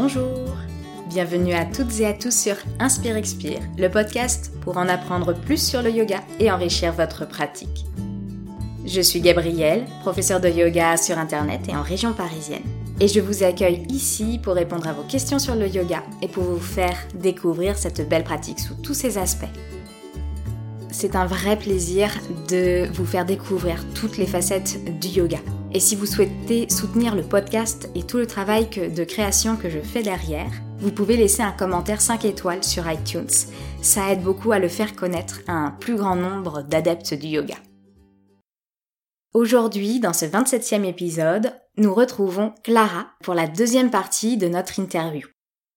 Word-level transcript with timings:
Bonjour 0.00 0.56
Bienvenue 1.08 1.54
à 1.54 1.64
toutes 1.64 1.98
et 1.98 2.06
à 2.06 2.12
tous 2.12 2.30
sur 2.30 2.54
Inspire 2.78 3.16
Expire, 3.16 3.58
le 3.76 3.88
podcast 3.88 4.52
pour 4.60 4.76
en 4.76 4.88
apprendre 4.88 5.34
plus 5.34 5.60
sur 5.60 5.82
le 5.82 5.90
yoga 5.90 6.20
et 6.38 6.52
enrichir 6.52 6.92
votre 6.92 7.26
pratique. 7.26 7.84
Je 8.86 9.00
suis 9.00 9.20
Gabrielle, 9.20 9.86
professeure 10.02 10.40
de 10.40 10.48
yoga 10.48 10.96
sur 10.96 11.18
Internet 11.18 11.62
et 11.68 11.74
en 11.74 11.82
région 11.82 12.12
parisienne. 12.12 12.62
Et 13.00 13.08
je 13.08 13.18
vous 13.18 13.42
accueille 13.42 13.88
ici 13.90 14.38
pour 14.40 14.54
répondre 14.54 14.86
à 14.86 14.92
vos 14.92 15.02
questions 15.02 15.40
sur 15.40 15.56
le 15.56 15.66
yoga 15.66 16.04
et 16.22 16.28
pour 16.28 16.44
vous 16.44 16.60
faire 16.60 16.96
découvrir 17.16 17.76
cette 17.76 18.08
belle 18.08 18.22
pratique 18.22 18.60
sous 18.60 18.74
tous 18.74 18.94
ses 18.94 19.18
aspects. 19.18 19.46
C'est 20.92 21.16
un 21.16 21.26
vrai 21.26 21.58
plaisir 21.58 22.12
de 22.48 22.86
vous 22.92 23.04
faire 23.04 23.26
découvrir 23.26 23.84
toutes 23.96 24.16
les 24.16 24.26
facettes 24.28 24.78
du 25.00 25.08
yoga. 25.08 25.38
Et 25.74 25.80
si 25.80 25.96
vous 25.96 26.06
souhaitez 26.06 26.70
soutenir 26.70 27.14
le 27.14 27.22
podcast 27.22 27.90
et 27.94 28.02
tout 28.02 28.16
le 28.16 28.26
travail 28.26 28.68
de 28.68 29.04
création 29.04 29.56
que 29.56 29.68
je 29.68 29.80
fais 29.80 30.02
derrière, 30.02 30.50
vous 30.78 30.90
pouvez 30.90 31.16
laisser 31.16 31.42
un 31.42 31.52
commentaire 31.52 32.00
5 32.00 32.24
étoiles 32.24 32.64
sur 32.64 32.90
iTunes. 32.90 33.28
Ça 33.82 34.10
aide 34.10 34.22
beaucoup 34.22 34.52
à 34.52 34.58
le 34.58 34.68
faire 34.68 34.96
connaître 34.96 35.40
à 35.46 35.52
un 35.52 35.70
plus 35.72 35.96
grand 35.96 36.16
nombre 36.16 36.62
d'adeptes 36.62 37.12
du 37.12 37.26
yoga. 37.26 37.56
Aujourd'hui, 39.34 40.00
dans 40.00 40.14
ce 40.14 40.24
27e 40.24 40.84
épisode, 40.84 41.52
nous 41.76 41.92
retrouvons 41.92 42.54
Clara 42.64 43.08
pour 43.22 43.34
la 43.34 43.46
deuxième 43.46 43.90
partie 43.90 44.38
de 44.38 44.48
notre 44.48 44.78
interview. 44.78 45.28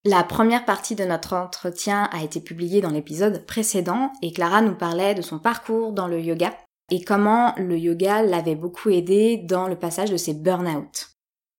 La 0.06 0.24
première 0.24 0.64
partie 0.64 0.96
de 0.96 1.04
notre 1.04 1.34
entretien 1.34 2.10
a 2.14 2.24
été 2.24 2.40
publiée 2.40 2.80
dans 2.80 2.90
l'épisode 2.92 3.46
précédent 3.46 4.14
et 4.22 4.32
Clara 4.32 4.62
nous 4.62 4.74
parlait 4.74 5.16
de 5.16 5.22
son 5.22 5.38
parcours 5.38 5.92
dans 5.92 6.08
le 6.08 6.22
yoga 6.22 6.54
et 6.92 7.04
comment 7.04 7.56
le 7.58 7.78
yoga 7.78 8.22
l'avait 8.22 8.56
beaucoup 8.56 8.90
aidé 8.90 9.38
dans 9.38 9.68
le 9.68 9.80
passage 9.80 10.12
de 10.12 10.18
ses 10.18 10.34
burn-out. 10.34 11.08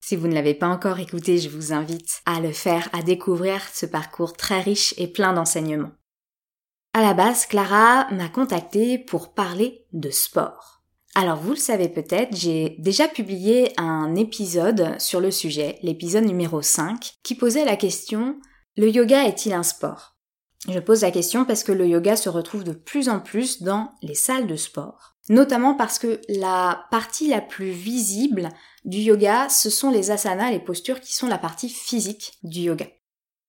Si 0.05 0.15
vous 0.15 0.29
ne 0.29 0.35
l'avez 0.35 0.55
pas 0.55 0.69
encore 0.69 1.01
écouté, 1.01 1.39
je 1.39 1.49
vous 1.49 1.73
invite 1.73 2.23
à 2.27 2.41
le 2.41 2.53
faire, 2.53 2.89
à 2.93 3.03
découvrir 3.03 3.63
ce 3.73 3.87
parcours 3.87 4.35
très 4.35 4.61
riche 4.61 4.95
et 4.99 5.07
plein 5.07 5.33
d'enseignements. 5.33 5.93
À 6.93 7.01
la 7.01 7.15
base, 7.15 7.47
Clara 7.47 8.07
m'a 8.13 8.29
contacté 8.29 8.99
pour 8.99 9.33
parler 9.33 9.87
de 9.93 10.11
sport. 10.11 10.83
Alors 11.15 11.39
vous 11.39 11.51
le 11.51 11.57
savez 11.57 11.89
peut-être, 11.89 12.37
j'ai 12.37 12.77
déjà 12.79 13.09
publié 13.09 13.73
un 13.79 14.15
épisode 14.15 14.99
sur 14.99 15.21
le 15.21 15.31
sujet, 15.31 15.79
l'épisode 15.83 16.25
numéro 16.25 16.63
5, 16.63 17.15
qui 17.23 17.35
posait 17.35 17.65
la 17.65 17.77
question 17.77 18.39
Le 18.77 18.91
yoga 18.91 19.25
est-il 19.27 19.53
un 19.53 19.63
sport? 19.63 20.12
Je 20.69 20.79
pose 20.79 21.03
la 21.03 21.11
question 21.11 21.45
parce 21.45 21.65
que 21.65 21.73
le 21.73 21.87
yoga 21.87 22.17
se 22.17 22.29
retrouve 22.29 22.65
de 22.65 22.73
plus 22.73 23.09
en 23.09 23.21
plus 23.21 23.63
dans 23.63 23.93
les 24.03 24.15
salles 24.15 24.47
de 24.47 24.57
sport. 24.57 25.17
Notamment 25.29 25.75
parce 25.75 25.99
que 25.99 26.21
la 26.29 26.87
partie 26.91 27.29
la 27.29 27.41
plus 27.41 27.71
visible 27.71 28.49
du 28.85 28.99
yoga, 28.99 29.49
ce 29.49 29.71
sont 29.71 29.91
les 29.91 30.11
asanas, 30.11 30.51
les 30.51 30.61
postures 30.61 31.01
qui 31.01 31.15
sont 31.15 31.29
la 31.29 31.39
partie 31.39 31.69
physique 31.69 32.33
du 32.43 32.61
yoga. 32.61 32.87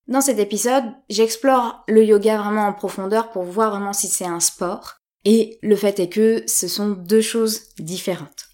Dans 0.08 0.22
cet 0.22 0.38
épisode, 0.38 0.84
j'explore 1.10 1.84
le 1.88 2.04
yoga 2.04 2.38
vraiment 2.38 2.68
en 2.68 2.74
profondeur 2.74 3.32
pour 3.32 3.44
voir 3.44 3.72
vraiment 3.72 3.94
si 3.94 4.08
c'est 4.08 4.26
un 4.26 4.40
sport, 4.40 4.96
et 5.26 5.58
le 5.62 5.76
fait 5.76 6.00
est 6.00 6.10
que 6.10 6.44
ce 6.46 6.68
sont 6.68 6.90
deux 6.90 7.22
choses 7.22 7.70
différentes. 7.78 8.50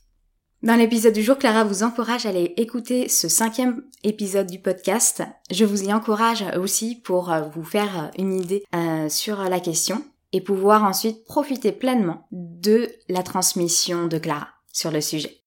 Dans 0.62 0.76
l'épisode 0.76 1.14
du 1.14 1.24
jour, 1.24 1.38
Clara 1.38 1.64
vous 1.64 1.84
encourage 1.84 2.26
à 2.26 2.30
aller 2.30 2.54
écouter 2.58 3.08
ce 3.08 3.30
cinquième 3.30 3.82
épisode 4.04 4.48
du 4.48 4.60
podcast. 4.60 5.24
Je 5.50 5.64
vous 5.64 5.84
y 5.86 5.94
encourage 5.94 6.44
aussi 6.58 6.96
pour 6.96 7.32
euh, 7.32 7.44
vous 7.44 7.64
faire 7.64 8.12
une 8.18 8.34
idée 8.34 8.66
euh, 8.76 9.08
sur 9.08 9.38
la 9.38 9.62
question 9.62 10.04
et 10.34 10.42
pouvoir 10.42 10.84
ensuite 10.84 11.24
profiter 11.24 11.72
pleinement 11.72 12.28
de 12.32 12.90
la 13.08 13.24
transmission 13.24 14.08
de 14.08 14.18
Clara 14.18 14.50
sur 14.74 14.92
le 14.92 15.00
sujet. 15.00 15.44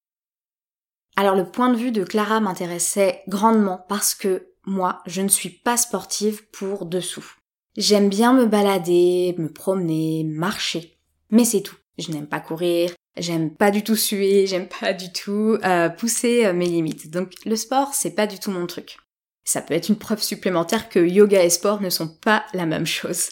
Alors 1.15 1.35
le 1.35 1.45
point 1.45 1.69
de 1.69 1.77
vue 1.77 1.91
de 1.91 2.03
Clara 2.03 2.39
m'intéressait 2.39 3.21
grandement 3.27 3.85
parce 3.87 4.15
que 4.15 4.47
moi, 4.65 5.03
je 5.05 5.21
ne 5.21 5.27
suis 5.27 5.51
pas 5.51 5.77
sportive 5.77 6.49
pour 6.49 6.87
dessous. 6.87 7.35
J'aime 7.77 8.09
bien 8.09 8.33
me 8.33 8.47
balader, 8.47 9.35
me 9.37 9.51
promener, 9.53 10.23
marcher 10.23 10.93
mais 11.33 11.45
c'est 11.45 11.61
tout. 11.61 11.75
Je 11.97 12.11
n'aime 12.11 12.27
pas 12.27 12.39
courir, 12.39 12.91
j'aime 13.17 13.51
pas 13.51 13.71
du 13.71 13.83
tout 13.83 13.95
suer, 13.95 14.47
j'aime 14.47 14.67
pas 14.67 14.93
du 14.93 15.11
tout 15.11 15.57
euh, 15.63 15.89
pousser 15.89 16.45
euh, 16.45 16.53
mes 16.53 16.65
limites. 16.65 17.09
Donc 17.11 17.31
le 17.45 17.55
sport, 17.55 17.93
c'est 17.93 18.15
pas 18.15 18.27
du 18.27 18.39
tout 18.39 18.51
mon 18.51 18.67
truc. 18.67 18.97
Ça 19.43 19.61
peut 19.61 19.73
être 19.73 19.89
une 19.89 19.97
preuve 19.97 20.21
supplémentaire 20.21 20.89
que 20.89 20.99
yoga 20.99 21.43
et 21.43 21.49
sport 21.49 21.81
ne 21.81 21.89
sont 21.89 22.07
pas 22.07 22.45
la 22.53 22.65
même 22.65 22.85
chose. 22.85 23.29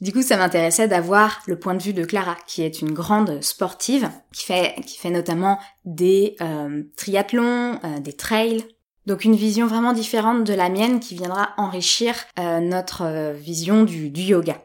Du 0.00 0.12
coup, 0.12 0.22
ça 0.22 0.36
m'intéressait 0.36 0.88
d'avoir 0.88 1.42
le 1.46 1.58
point 1.58 1.74
de 1.74 1.82
vue 1.82 1.92
de 1.92 2.04
Clara, 2.04 2.36
qui 2.48 2.62
est 2.62 2.80
une 2.80 2.92
grande 2.92 3.40
sportive, 3.40 4.10
qui 4.32 4.44
fait, 4.44 4.74
qui 4.84 4.98
fait 4.98 5.10
notamment 5.10 5.60
des 5.84 6.34
euh, 6.40 6.82
triathlons, 6.96 7.78
des 8.00 8.12
trails. 8.12 8.64
Donc 9.06 9.24
une 9.24 9.36
vision 9.36 9.68
vraiment 9.68 9.92
différente 9.92 10.42
de 10.44 10.54
la 10.54 10.68
mienne 10.68 10.98
qui 10.98 11.14
viendra 11.14 11.50
enrichir 11.56 12.14
notre 12.36 13.32
vision 13.32 13.82
du 13.82 14.08
yoga. 14.08 14.60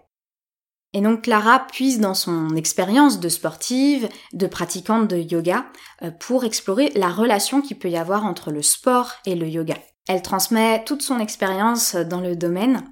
Et 0.94 1.02
donc 1.02 1.24
Clara 1.24 1.68
puise 1.68 2.00
dans 2.00 2.14
son 2.14 2.56
expérience 2.56 3.20
de 3.20 3.30
sportive, 3.30 4.08
de 4.34 4.48
pratiquante 4.48 5.08
de 5.08 5.18
yoga, 5.18 5.66
euh, 6.02 6.12
pour 6.12 6.44
explorer 6.44 6.92
la 6.96 7.09
relation 7.09 7.62
qu'il 7.62 7.78
peut 7.78 7.90
y 7.90 7.98
avoir 7.98 8.25
entre 8.25 8.52
le 8.52 8.62
sport 8.62 9.12
et 9.26 9.36
le 9.36 9.47
yoga. 9.47 9.76
Elle 10.08 10.22
transmet 10.22 10.84
toute 10.86 11.02
son 11.02 11.20
expérience 11.20 11.96
dans 11.96 12.22
le 12.22 12.36
domaine. 12.36 12.90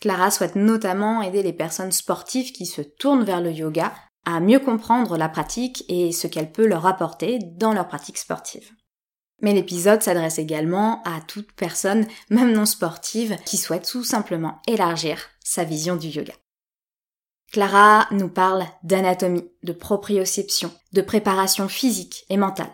Clara 0.00 0.30
souhaite 0.30 0.56
notamment 0.56 1.22
aider 1.22 1.42
les 1.42 1.52
personnes 1.52 1.92
sportives 1.92 2.52
qui 2.52 2.66
se 2.66 2.82
tournent 2.82 3.24
vers 3.24 3.40
le 3.40 3.52
yoga 3.52 3.92
à 4.26 4.40
mieux 4.40 4.60
comprendre 4.60 5.16
la 5.16 5.28
pratique 5.28 5.84
et 5.88 6.12
ce 6.12 6.26
qu'elle 6.26 6.52
peut 6.52 6.66
leur 6.66 6.86
apporter 6.86 7.38
dans 7.38 7.72
leur 7.72 7.88
pratique 7.88 8.18
sportive. 8.18 8.70
Mais 9.42 9.54
l'épisode 9.54 10.02
s'adresse 10.02 10.38
également 10.38 11.02
à 11.04 11.20
toute 11.26 11.52
personne, 11.52 12.06
même 12.28 12.52
non 12.52 12.66
sportive, 12.66 13.36
qui 13.46 13.56
souhaite 13.56 13.88
tout 13.90 14.04
simplement 14.04 14.60
élargir 14.66 15.18
sa 15.42 15.64
vision 15.64 15.96
du 15.96 16.08
yoga. 16.08 16.34
Clara 17.52 18.06
nous 18.12 18.28
parle 18.28 18.64
d'anatomie, 18.84 19.50
de 19.64 19.72
proprioception, 19.72 20.70
de 20.92 21.02
préparation 21.02 21.68
physique 21.68 22.24
et 22.30 22.36
mentale. 22.36 22.70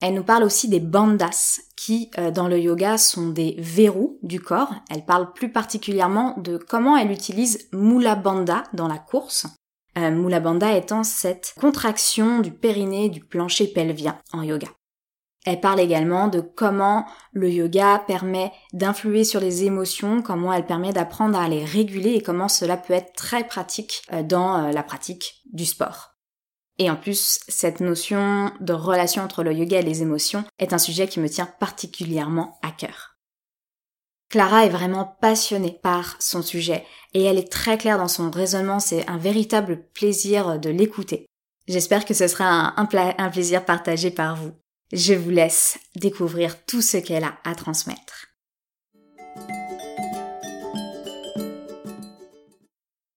Elle 0.00 0.14
nous 0.14 0.24
parle 0.24 0.44
aussi 0.44 0.68
des 0.68 0.80
bandas, 0.80 1.60
qui 1.76 2.10
euh, 2.18 2.30
dans 2.30 2.48
le 2.48 2.58
yoga 2.58 2.98
sont 2.98 3.28
des 3.28 3.56
verrous 3.58 4.18
du 4.22 4.40
corps. 4.40 4.74
Elle 4.90 5.04
parle 5.04 5.32
plus 5.32 5.52
particulièrement 5.52 6.34
de 6.38 6.56
comment 6.56 6.96
elle 6.96 7.10
utilise 7.10 7.68
Mula 7.72 8.14
Bandha 8.14 8.64
dans 8.72 8.88
la 8.88 8.98
course. 8.98 9.46
Euh, 9.98 10.10
Mula 10.10 10.40
Bandha 10.40 10.76
étant 10.76 11.04
cette 11.04 11.54
contraction 11.60 12.40
du 12.40 12.50
périnée 12.50 13.08
du 13.08 13.20
plancher 13.20 13.68
pelvien 13.68 14.18
en 14.32 14.42
yoga. 14.42 14.68
Elle 15.44 15.60
parle 15.60 15.80
également 15.80 16.28
de 16.28 16.40
comment 16.40 17.06
le 17.32 17.50
yoga 17.50 18.02
permet 18.06 18.50
d'influer 18.72 19.24
sur 19.24 19.40
les 19.40 19.64
émotions, 19.64 20.22
comment 20.22 20.52
elle 20.52 20.66
permet 20.66 20.92
d'apprendre 20.92 21.38
à 21.38 21.48
les 21.48 21.64
réguler 21.64 22.14
et 22.14 22.22
comment 22.22 22.48
cela 22.48 22.78
peut 22.78 22.94
être 22.94 23.12
très 23.12 23.44
pratique 23.44 24.02
euh, 24.12 24.22
dans 24.22 24.64
euh, 24.64 24.72
la 24.72 24.82
pratique 24.82 25.42
du 25.52 25.66
sport. 25.66 26.14
Et 26.78 26.90
en 26.90 26.96
plus, 26.96 27.40
cette 27.46 27.80
notion 27.80 28.50
de 28.60 28.72
relation 28.72 29.22
entre 29.22 29.44
le 29.44 29.52
yoga 29.52 29.78
et 29.78 29.82
les 29.82 30.02
émotions 30.02 30.44
est 30.58 30.72
un 30.72 30.78
sujet 30.78 31.06
qui 31.06 31.20
me 31.20 31.28
tient 31.28 31.46
particulièrement 31.46 32.58
à 32.62 32.70
cœur. 32.70 33.16
Clara 34.30 34.64
est 34.64 34.70
vraiment 34.70 35.16
passionnée 35.20 35.78
par 35.80 36.16
son 36.18 36.42
sujet 36.42 36.84
et 37.12 37.22
elle 37.22 37.38
est 37.38 37.52
très 37.52 37.78
claire 37.78 37.98
dans 37.98 38.08
son 38.08 38.30
raisonnement, 38.30 38.80
c'est 38.80 39.08
un 39.08 39.18
véritable 39.18 39.86
plaisir 39.92 40.58
de 40.58 40.70
l'écouter. 40.70 41.26
J'espère 41.68 42.04
que 42.04 42.14
ce 42.14 42.26
sera 42.26 42.74
un, 42.76 42.88
un 43.18 43.30
plaisir 43.30 43.64
partagé 43.64 44.10
par 44.10 44.34
vous. 44.34 44.52
Je 44.92 45.14
vous 45.14 45.30
laisse 45.30 45.78
découvrir 45.96 46.64
tout 46.66 46.82
ce 46.82 46.98
qu'elle 46.98 47.24
a 47.24 47.34
à 47.44 47.54
transmettre. 47.54 48.28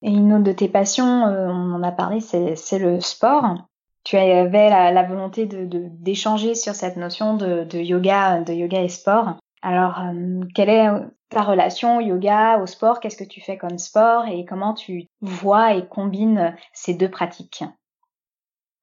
Et 0.02 0.10
une 0.10 0.32
autre 0.32 0.44
de 0.44 0.52
tes 0.52 0.68
passions, 0.68 1.26
euh, 1.26 1.48
on 1.48 1.74
en 1.74 1.82
a 1.82 1.92
parlé, 1.92 2.20
c'est 2.20 2.78
le 2.78 3.00
sport. 3.00 3.56
Tu 4.04 4.16
avais 4.16 4.70
la, 4.70 5.02
volonté 5.02 5.46
d'échanger 5.46 6.54
sur 6.54 6.74
cette 6.74 6.96
notion 6.96 7.36
de, 7.36 7.78
yoga, 7.78 8.40
de 8.40 8.54
yoga 8.54 8.82
et 8.82 8.88
sport. 8.88 9.36
Alors, 9.60 9.98
euh, 10.00 10.40
quelle 10.54 10.70
est 10.70 10.88
ta 11.28 11.42
relation 11.42 11.98
au 11.98 12.00
yoga, 12.00 12.58
au 12.58 12.66
sport? 12.66 13.00
Qu'est-ce 13.00 13.18
que 13.18 13.28
tu 13.28 13.42
fais 13.42 13.58
comme 13.58 13.78
sport? 13.78 14.26
Et 14.26 14.46
comment 14.46 14.72
tu 14.72 15.08
vois 15.20 15.74
et 15.74 15.86
combines 15.86 16.56
ces 16.72 16.94
deux 16.94 17.10
pratiques? 17.10 17.64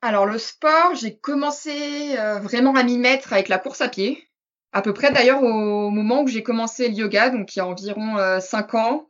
Alors 0.02 0.26
le 0.26 0.38
sport, 0.38 0.94
j'ai 0.96 1.18
commencé 1.18 2.18
euh, 2.18 2.40
vraiment 2.40 2.76
à 2.76 2.84
m'y 2.84 2.98
mettre 2.98 3.34
avec 3.34 3.48
la 3.48 3.58
course 3.58 3.82
à 3.82 3.90
pied. 3.90 4.28
À 4.72 4.82
peu 4.82 4.94
près 4.94 5.12
d'ailleurs 5.12 5.42
au 5.42 5.90
moment 5.90 6.22
où 6.24 6.28
j'ai 6.28 6.44
commencé 6.44 6.90
le 6.90 6.96
yoga, 6.96 7.30
donc 7.30 7.56
il 7.56 7.60
y 7.60 7.62
a 7.62 7.66
environ 7.66 8.18
euh, 8.18 8.40
cinq 8.40 8.74
ans. 8.74 9.08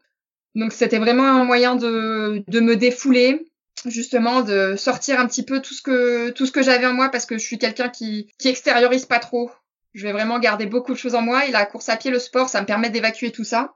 Donc 0.54 0.72
c'était 0.72 1.00
vraiment 1.00 1.24
un 1.24 1.44
moyen 1.44 1.76
de, 1.76 2.44
de 2.48 2.60
me 2.60 2.76
défouler, 2.76 3.52
justement 3.86 4.42
de 4.42 4.76
sortir 4.78 5.20
un 5.20 5.28
petit 5.28 5.44
peu 5.44 5.62
tout 5.62 5.74
ce 5.74 5.82
que 5.82 6.30
tout 6.30 6.46
ce 6.46 6.52
que 6.52 6.64
j'avais 6.64 6.86
en 6.86 6.94
moi 6.94 7.10
parce 7.10 7.26
que 7.26 7.38
je 7.38 7.44
suis 7.44 7.58
quelqu'un 7.58 7.90
qui 7.90 8.32
qui 8.38 8.48
extériorise 8.48 9.06
pas 9.06 9.20
trop. 9.20 9.52
Je 9.94 10.06
vais 10.06 10.14
vraiment 10.14 10.40
garder 10.40 10.66
beaucoup 10.66 10.94
de 10.94 10.98
choses 10.98 11.16
en 11.16 11.22
moi 11.22 11.46
et 11.46 11.52
la 11.52 11.66
course 11.66 11.90
à 11.90 11.98
pied, 11.98 12.12
le 12.12 12.20
sport, 12.20 12.50
ça 12.50 12.62
me 12.62 12.66
permet 12.66 12.90
d'évacuer 12.90 13.32
tout 13.32 13.44
ça. 13.44 13.76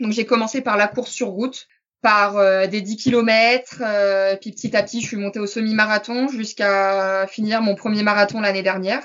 Donc 0.00 0.12
j'ai 0.12 0.26
commencé 0.26 0.60
par 0.60 0.76
la 0.76 0.88
course 0.88 1.10
sur 1.10 1.28
route 1.28 1.66
par 2.04 2.36
euh, 2.36 2.66
des 2.66 2.82
10 2.82 2.98
kilomètres, 2.98 3.80
euh, 3.80 4.36
puis 4.36 4.52
petit 4.52 4.76
à 4.76 4.82
petit, 4.82 5.00
je 5.00 5.06
suis 5.06 5.16
montée 5.16 5.40
au 5.40 5.46
semi-marathon 5.46 6.28
jusqu'à 6.28 7.26
finir 7.26 7.62
mon 7.62 7.74
premier 7.74 8.02
marathon 8.02 8.42
l'année 8.42 8.62
dernière. 8.62 9.02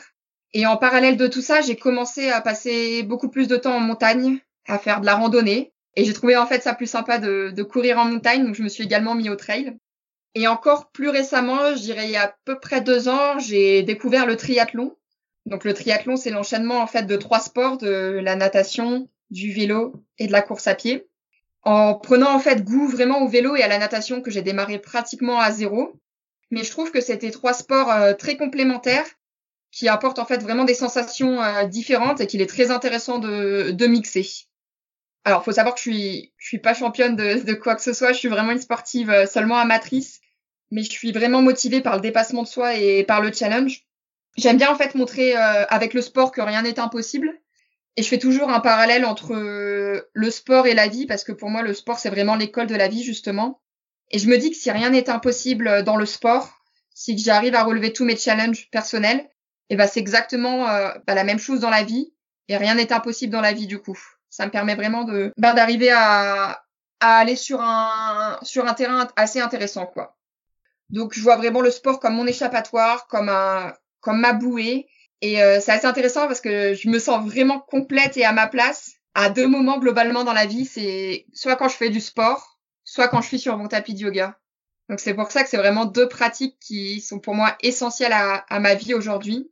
Et 0.51 0.65
en 0.65 0.75
parallèle 0.75 1.15
de 1.15 1.27
tout 1.27 1.41
ça, 1.41 1.61
j'ai 1.61 1.77
commencé 1.77 2.29
à 2.29 2.41
passer 2.41 3.03
beaucoup 3.03 3.29
plus 3.29 3.47
de 3.47 3.55
temps 3.55 3.77
en 3.77 3.79
montagne 3.79 4.39
à 4.67 4.77
faire 4.77 4.99
de 4.99 5.05
la 5.05 5.15
randonnée. 5.15 5.71
Et 5.95 6.03
j'ai 6.03 6.11
trouvé 6.11 6.35
en 6.35 6.45
fait 6.45 6.61
ça 6.61 6.75
plus 6.75 6.89
sympa 6.89 7.19
de, 7.19 7.51
de 7.55 7.63
courir 7.63 7.99
en 7.99 8.05
montagne, 8.05 8.45
donc 8.45 8.55
je 8.55 8.63
me 8.63 8.69
suis 8.69 8.83
également 8.83 9.15
mis 9.15 9.29
au 9.29 9.37
trail. 9.37 9.77
Et 10.35 10.49
encore 10.49 10.91
plus 10.91 11.07
récemment, 11.07 11.73
je 11.77 11.81
dirais 11.81 12.03
il 12.03 12.11
y 12.11 12.17
a 12.17 12.25
à 12.25 12.35
peu 12.43 12.59
près 12.59 12.81
deux 12.81 13.07
ans, 13.07 13.39
j'ai 13.39 13.81
découvert 13.81 14.25
le 14.25 14.35
triathlon. 14.35 14.97
Donc 15.45 15.63
le 15.63 15.73
triathlon, 15.73 16.17
c'est 16.17 16.31
l'enchaînement 16.31 16.81
en 16.81 16.87
fait 16.87 17.03
de 17.03 17.15
trois 17.15 17.39
sports, 17.39 17.77
de 17.77 18.19
la 18.21 18.35
natation, 18.35 19.07
du 19.31 19.53
vélo 19.53 19.93
et 20.17 20.27
de 20.27 20.33
la 20.33 20.41
course 20.41 20.67
à 20.67 20.75
pied. 20.75 21.08
En 21.63 21.95
prenant 21.95 22.33
en 22.33 22.39
fait 22.39 22.63
goût 22.63 22.87
vraiment 22.87 23.21
au 23.21 23.27
vélo 23.27 23.55
et 23.55 23.63
à 23.63 23.67
la 23.67 23.77
natation 23.77 24.21
que 24.21 24.31
j'ai 24.31 24.41
démarré 24.41 24.79
pratiquement 24.79 25.39
à 25.39 25.51
zéro. 25.51 25.99
Mais 26.51 26.63
je 26.63 26.71
trouve 26.71 26.91
que 26.91 27.01
c'était 27.01 27.31
trois 27.31 27.53
sports 27.53 27.91
euh, 27.91 28.13
très 28.13 28.37
complémentaires 28.37 29.05
qui 29.71 29.87
apportent 29.87 30.19
en 30.19 30.25
fait 30.25 30.41
vraiment 30.41 30.63
des 30.63 30.73
sensations 30.73 31.41
euh, 31.41 31.65
différentes 31.65 32.21
et 32.21 32.27
qu'il 32.27 32.41
est 32.41 32.49
très 32.49 32.71
intéressant 32.71 33.19
de, 33.19 33.71
de 33.71 33.87
mixer. 33.87 34.47
Alors, 35.25 35.43
faut 35.43 35.51
savoir 35.51 35.75
que 35.75 35.79
je 35.79 35.89
suis, 35.89 36.33
je 36.37 36.47
suis 36.47 36.59
pas 36.59 36.73
championne 36.73 37.15
de, 37.15 37.43
de 37.43 37.53
quoi 37.53 37.75
que 37.75 37.81
ce 37.81 37.93
soit. 37.93 38.13
Je 38.13 38.17
suis 38.17 38.29
vraiment 38.29 38.51
une 38.51 38.61
sportive 38.61 39.09
euh, 39.09 39.25
seulement 39.25 39.57
amatrice, 39.57 40.21
mais 40.71 40.81
je 40.81 40.89
suis 40.89 41.11
vraiment 41.11 41.41
motivée 41.41 41.81
par 41.81 41.95
le 41.95 42.01
dépassement 42.01 42.43
de 42.43 42.47
soi 42.47 42.75
et 42.75 43.03
par 43.03 43.21
le 43.21 43.31
challenge. 43.31 43.83
J'aime 44.37 44.57
bien 44.57 44.71
en 44.71 44.75
fait 44.75 44.95
montrer 44.95 45.35
euh, 45.35 45.65
avec 45.67 45.93
le 45.93 46.01
sport 46.01 46.31
que 46.31 46.41
rien 46.41 46.61
n'est 46.61 46.79
impossible. 46.79 47.31
Et 47.99 48.01
je 48.01 48.07
fais 48.07 48.17
toujours 48.17 48.49
un 48.49 48.61
parallèle 48.61 49.03
entre 49.03 49.33
le 49.33 50.31
sport 50.31 50.67
et 50.67 50.73
la 50.73 50.87
vie 50.87 51.05
parce 51.05 51.25
que 51.25 51.33
pour 51.33 51.49
moi 51.49 51.63
le 51.63 51.73
sport 51.73 51.99
c'est 51.99 52.09
vraiment 52.09 52.37
l'école 52.37 52.67
de 52.67 52.75
la 52.75 52.87
vie 52.87 53.03
justement. 53.03 53.59
Et 54.09 54.19
je 54.19 54.29
me 54.29 54.37
dis 54.37 54.51
que 54.51 54.55
si 54.55 54.71
rien 54.71 54.91
n'est 54.91 55.09
impossible 55.09 55.83
dans 55.83 55.97
le 55.97 56.05
sport, 56.05 56.49
si 56.95 57.17
j'arrive 57.17 57.55
à 57.55 57.63
relever 57.65 57.91
tous 57.91 58.05
mes 58.05 58.15
challenges 58.15 58.69
personnels, 58.71 59.29
et 59.69 59.75
ben 59.75 59.85
c'est 59.85 59.99
exactement 59.99 60.69
euh, 60.69 60.93
bah, 61.07 61.13
la 61.13 61.25
même 61.25 61.39
chose 61.39 61.59
dans 61.59 61.69
la 61.69 61.83
vie 61.83 62.13
et 62.47 62.55
rien 62.55 62.75
n'est 62.75 62.93
impossible 62.93 63.33
dans 63.33 63.41
la 63.41 63.51
vie 63.51 63.67
du 63.67 63.79
coup. 63.79 63.99
Ça 64.29 64.45
me 64.45 64.51
permet 64.51 64.75
vraiment 64.75 65.03
de 65.03 65.33
bah, 65.35 65.51
d'arriver 65.51 65.91
à, 65.91 66.63
à 67.01 67.17
aller 67.17 67.35
sur 67.35 67.59
un 67.59 68.39
sur 68.43 68.65
un 68.65 68.75
terrain 68.75 69.09
assez 69.17 69.41
intéressant 69.41 69.87
quoi. 69.87 70.15
Donc 70.89 71.13
je 71.13 71.21
vois 71.21 71.35
vraiment 71.35 71.59
le 71.59 71.69
sport 71.69 71.99
comme 71.99 72.15
mon 72.15 72.27
échappatoire, 72.27 73.07
comme 73.07 73.27
un 73.27 73.73
comme 73.99 74.21
ma 74.21 74.31
bouée 74.31 74.87
et 75.21 75.41
euh, 75.41 75.59
c'est 75.59 75.71
assez 75.71 75.85
intéressant 75.85 76.27
parce 76.27 76.41
que 76.41 76.73
je 76.73 76.89
me 76.89 76.99
sens 76.99 77.25
vraiment 77.25 77.59
complète 77.59 78.17
et 78.17 78.25
à 78.25 78.31
ma 78.31 78.47
place 78.47 78.99
à 79.15 79.29
deux 79.29 79.47
moments 79.47 79.79
globalement 79.79 80.23
dans 80.23 80.33
la 80.33 80.45
vie, 80.45 80.65
c'est 80.65 81.25
soit 81.33 81.55
quand 81.55 81.67
je 81.67 81.75
fais 81.75 81.89
du 81.89 81.99
sport, 81.99 82.59
soit 82.83 83.07
quand 83.07 83.21
je 83.21 83.27
suis 83.27 83.39
sur 83.39 83.57
mon 83.57 83.67
tapis 83.67 83.93
de 83.93 83.99
yoga. 83.99 84.39
Donc 84.87 84.99
c'est 84.99 85.13
pour 85.13 85.31
ça 85.31 85.43
que 85.43 85.49
c'est 85.49 85.57
vraiment 85.57 85.85
deux 85.85 86.07
pratiques 86.07 86.57
qui 86.59 87.01
sont 87.01 87.19
pour 87.19 87.35
moi 87.35 87.55
essentielles 87.61 88.13
à, 88.13 88.59
ma 88.59 88.75
vie 88.75 88.93
aujourd'hui. 88.93 89.51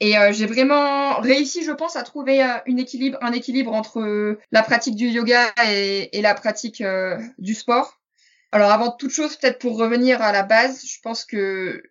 Et 0.00 0.18
euh, 0.18 0.32
j'ai 0.32 0.46
vraiment 0.46 1.20
réussi, 1.20 1.64
je 1.64 1.70
pense, 1.70 1.96
à 1.96 2.02
trouver 2.02 2.42
euh, 2.42 2.58
une 2.66 2.78
équilibre, 2.78 3.18
un 3.22 3.32
équilibre 3.32 3.72
entre 3.72 4.00
euh, 4.00 4.40
la 4.50 4.62
pratique 4.62 4.96
du 4.96 5.08
yoga 5.08 5.52
et, 5.64 6.16
et 6.16 6.22
la 6.22 6.34
pratique 6.34 6.82
du 7.38 7.54
sport. 7.54 8.00
Alors 8.50 8.70
avant 8.70 8.90
toute 8.90 9.10
chose, 9.10 9.36
peut-être 9.36 9.58
pour 9.58 9.78
revenir 9.78 10.20
à 10.20 10.32
la 10.32 10.42
base, 10.42 10.84
je 10.84 11.00
pense 11.00 11.24
que 11.24 11.82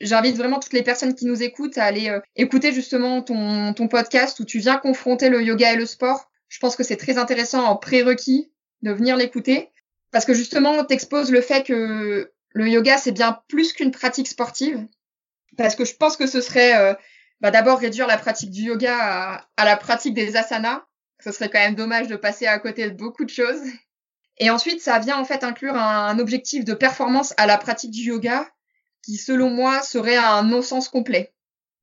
j'invite 0.00 0.36
vraiment 0.36 0.58
toutes 0.58 0.72
les 0.72 0.82
personnes 0.82 1.14
qui 1.14 1.26
nous 1.26 1.42
écoutent 1.42 1.78
à 1.78 1.84
aller 1.84 2.16
écouter 2.34 2.72
justement 2.72 3.22
ton, 3.22 3.72
ton 3.72 3.88
podcast 3.88 4.38
où 4.40 4.44
tu 4.44 4.58
viens 4.58 4.76
confronter 4.76 5.28
le 5.28 5.42
yoga 5.42 5.72
et 5.72 5.76
le 5.76 5.86
sport. 5.86 6.30
Je 6.48 6.58
pense 6.58 6.76
que 6.76 6.84
c'est 6.84 6.96
très 6.96 7.18
intéressant 7.18 7.64
en 7.64 7.76
prérequis 7.76 8.50
de 8.82 8.92
venir 8.92 9.16
l'écouter 9.16 9.70
parce 10.16 10.24
que 10.24 10.34
justement, 10.34 10.82
t'exposes 10.84 11.30
le 11.30 11.40
fait 11.40 11.62
que 11.62 12.32
le 12.54 12.68
yoga, 12.68 12.96
c'est 12.96 13.12
bien 13.12 13.38
plus 13.48 13.74
qu'une 13.74 13.90
pratique 13.90 14.28
sportive. 14.28 14.86
Parce 15.58 15.74
que 15.74 15.84
je 15.84 15.94
pense 15.94 16.16
que 16.16 16.26
ce 16.26 16.40
serait 16.40 16.96
bah 17.40 17.50
d'abord 17.50 17.78
réduire 17.78 18.06
la 18.06 18.16
pratique 18.16 18.50
du 18.50 18.62
yoga 18.62 19.44
à, 19.56 19.64
la 19.64 19.76
pratique 19.76 20.14
des 20.14 20.36
asanas. 20.36 20.82
Ce 21.22 21.32
serait 21.32 21.50
quand 21.50 21.58
même 21.58 21.74
dommage 21.74 22.08
de 22.08 22.16
passer 22.16 22.46
à 22.46 22.58
côté 22.58 22.88
de 22.88 22.96
beaucoup 22.96 23.24
de 23.24 23.30
choses. 23.30 23.60
Et 24.38 24.48
ensuite, 24.50 24.80
ça 24.80 24.98
vient 24.98 25.18
en 25.18 25.24
fait 25.24 25.44
inclure 25.44 25.74
un 25.74 26.18
objectif 26.18 26.64
de 26.64 26.74
performance 26.74 27.34
à 27.36 27.46
la 27.46 27.58
pratique 27.58 27.90
du 27.90 28.00
yoga 28.00 28.48
qui, 29.06 29.16
selon 29.16 29.50
moi, 29.50 29.82
serait 29.82 30.16
un 30.16 30.42
non-sens 30.42 30.88
complet. 30.88 31.32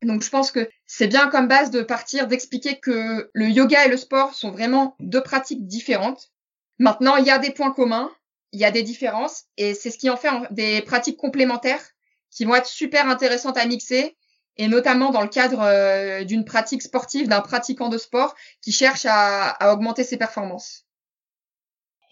Donc 0.02 0.22
je 0.22 0.30
pense 0.30 0.52
que 0.52 0.70
c'est 0.86 1.08
bien 1.08 1.30
comme 1.30 1.48
base 1.48 1.72
de 1.72 1.82
partir 1.82 2.28
d'expliquer 2.28 2.80
que 2.82 3.32
le 3.34 3.48
yoga 3.48 3.86
et 3.86 3.90
le 3.90 3.96
sport 3.96 4.34
sont 4.34 4.52
vraiment 4.52 4.98
deux 5.00 5.24
pratiques 5.24 5.66
différentes. 5.66 6.32
Maintenant, 6.80 7.16
il 7.16 7.26
y 7.26 7.32
a 7.32 7.40
des 7.40 7.52
points 7.52 7.72
communs, 7.72 8.12
il 8.52 8.60
y 8.60 8.66
a 8.66 8.72
des 8.72 8.84
différences, 8.84 9.46
et 9.56 9.74
c'est 9.74 9.90
ce 9.90 9.98
qui 9.98 10.10
en 10.10 10.18
fait 10.18 10.32
des 10.52 10.82
pratiques 10.82 11.16
complémentaires 11.16 11.84
qui 12.30 12.44
vont 12.44 12.56
être 12.56 12.68
super 12.68 13.08
intéressantes 13.08 13.58
à 13.58 13.66
mixer 13.66 14.18
et 14.58 14.68
notamment 14.68 15.12
dans 15.12 15.22
le 15.22 15.30
cadre 15.30 15.62
euh, 15.62 16.26
d'une 16.26 16.44
pratique 16.44 16.82
sportive, 16.82 17.30
d'un 17.30 17.42
pratiquant 17.42 17.88
de 17.88 17.98
sport 17.98 18.36
qui 18.62 18.74
cherche 18.74 19.06
à, 19.06 19.50
à, 19.50 19.72
augmenter 19.74 20.04
ses 20.04 20.18
performances. 20.18 20.86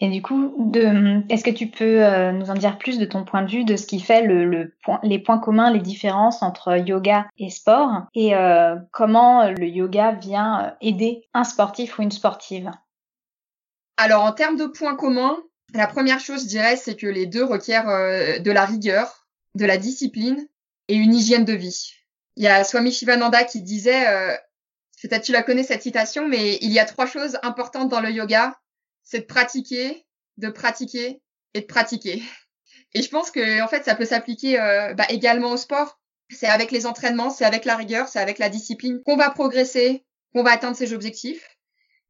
Et 0.02 0.10
du 0.10 0.22
coup, 0.22 0.74
est-ce 1.30 1.44
que 1.44 1.52
tu 1.52 1.68
peux 1.68 2.04
euh, 2.04 2.32
nous 2.32 2.50
en 2.50 2.56
dire 2.56 2.78
plus 2.80 2.98
de 2.98 3.06
ton 3.06 3.24
point 3.24 3.44
de 3.44 3.52
vue 3.52 3.64
de 3.64 3.78
ce 3.78 3.86
qui 3.86 4.00
fait 4.00 4.24
le, 4.24 4.46
le 4.46 4.76
point, 4.84 5.00
les 5.04 5.20
points 5.20 5.38
communs, 5.38 5.72
les 5.72 5.80
différences 5.80 6.42
entre 6.42 6.76
yoga 6.78 7.28
et 7.38 7.50
sport, 7.50 8.08
et 8.16 8.36
euh, 8.36 8.76
comment 8.92 9.50
le 9.50 9.68
yoga 9.68 10.14
vient 10.14 10.76
aider 10.82 11.30
un 11.34 11.44
sportif 11.44 12.00
ou 12.00 12.02
une 12.02 12.12
sportive? 12.12 12.72
Alors, 13.98 14.24
en 14.24 14.32
termes 14.32 14.58
de 14.58 14.66
points 14.66 14.96
communs, 14.96 15.38
la 15.74 15.86
première 15.88 16.20
chose, 16.20 16.44
je 16.44 16.48
dirais, 16.48 16.76
c'est 16.76 16.96
que 16.96 17.08
les 17.08 17.28
deux 17.28 17.46
requièrent 17.46 18.42
de 18.42 18.52
la 18.52 18.66
rigueur, 18.66 19.28
de 19.56 19.66
la 19.66 19.78
discipline 19.78 20.48
et 20.88 20.96
une 20.96 21.14
hygiène 21.14 21.46
de 21.46 21.54
vie. 21.54 21.94
Il 22.38 22.44
y 22.44 22.48
a 22.48 22.64
Swami 22.64 22.92
Shivananda 22.92 23.44
qui 23.44 23.62
disait, 23.62 24.08
euh, 24.08 24.36
peut-être 25.02 25.24
tu 25.24 25.32
la 25.32 25.44
connais 25.44 25.64
cette 25.64 25.84
citation, 25.84 26.28
mais 26.28 26.58
il 26.62 26.72
y 26.72 26.80
a 26.80 26.86
trois 26.86 27.06
choses 27.06 27.38
importantes 27.44 27.90
dans 27.90 28.02
le 28.02 28.12
yoga, 28.12 28.56
c'est 29.04 29.22
de 29.22 29.26
pratiquer, 29.26 30.06
de 30.38 30.50
pratiquer 30.50 31.22
et 31.54 31.62
de 31.62 31.66
pratiquer. 31.66 32.22
Et 32.94 33.02
je 33.02 33.10
pense 33.10 33.32
que 33.32 33.62
en 33.62 33.68
fait 33.68 33.84
ça 33.86 33.96
peut 33.96 34.06
s'appliquer 34.06 34.60
euh, 34.60 34.94
bah, 34.94 35.06
également 35.10 35.52
au 35.52 35.58
sport. 35.58 36.00
C'est 36.30 36.48
avec 36.48 36.72
les 36.72 36.86
entraînements, 36.86 37.30
c'est 37.30 37.46
avec 37.46 37.66
la 37.66 37.76
rigueur, 37.76 38.08
c'est 38.08 38.20
avec 38.20 38.40
la 38.40 38.50
discipline 38.50 39.02
qu'on 39.06 39.18
va 39.18 39.30
progresser, 39.30 40.06
qu'on 40.34 40.44
va 40.44 40.52
atteindre 40.52 40.78
ses 40.78 40.94
objectifs. 40.94 41.58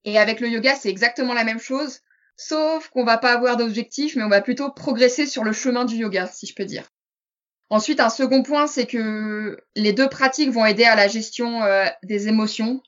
Et 0.05 0.17
avec 0.17 0.39
le 0.39 0.47
yoga, 0.47 0.75
c'est 0.75 0.89
exactement 0.89 1.33
la 1.33 1.43
même 1.43 1.59
chose, 1.59 2.01
sauf 2.35 2.89
qu'on 2.89 3.03
va 3.03 3.17
pas 3.17 3.33
avoir 3.33 3.57
d'objectif, 3.57 4.15
mais 4.15 4.23
on 4.23 4.29
va 4.29 4.41
plutôt 4.41 4.71
progresser 4.71 5.25
sur 5.25 5.43
le 5.43 5.53
chemin 5.53 5.85
du 5.85 5.95
yoga, 5.95 6.27
si 6.27 6.47
je 6.47 6.55
peux 6.55 6.65
dire. 6.65 6.89
Ensuite, 7.69 7.99
un 7.99 8.09
second 8.09 8.43
point, 8.43 8.67
c'est 8.67 8.85
que 8.85 9.57
les 9.75 9.93
deux 9.93 10.09
pratiques 10.09 10.49
vont 10.49 10.65
aider 10.65 10.83
à 10.83 10.95
la 10.95 11.07
gestion 11.07 11.63
euh, 11.63 11.85
des 12.03 12.27
émotions. 12.27 12.81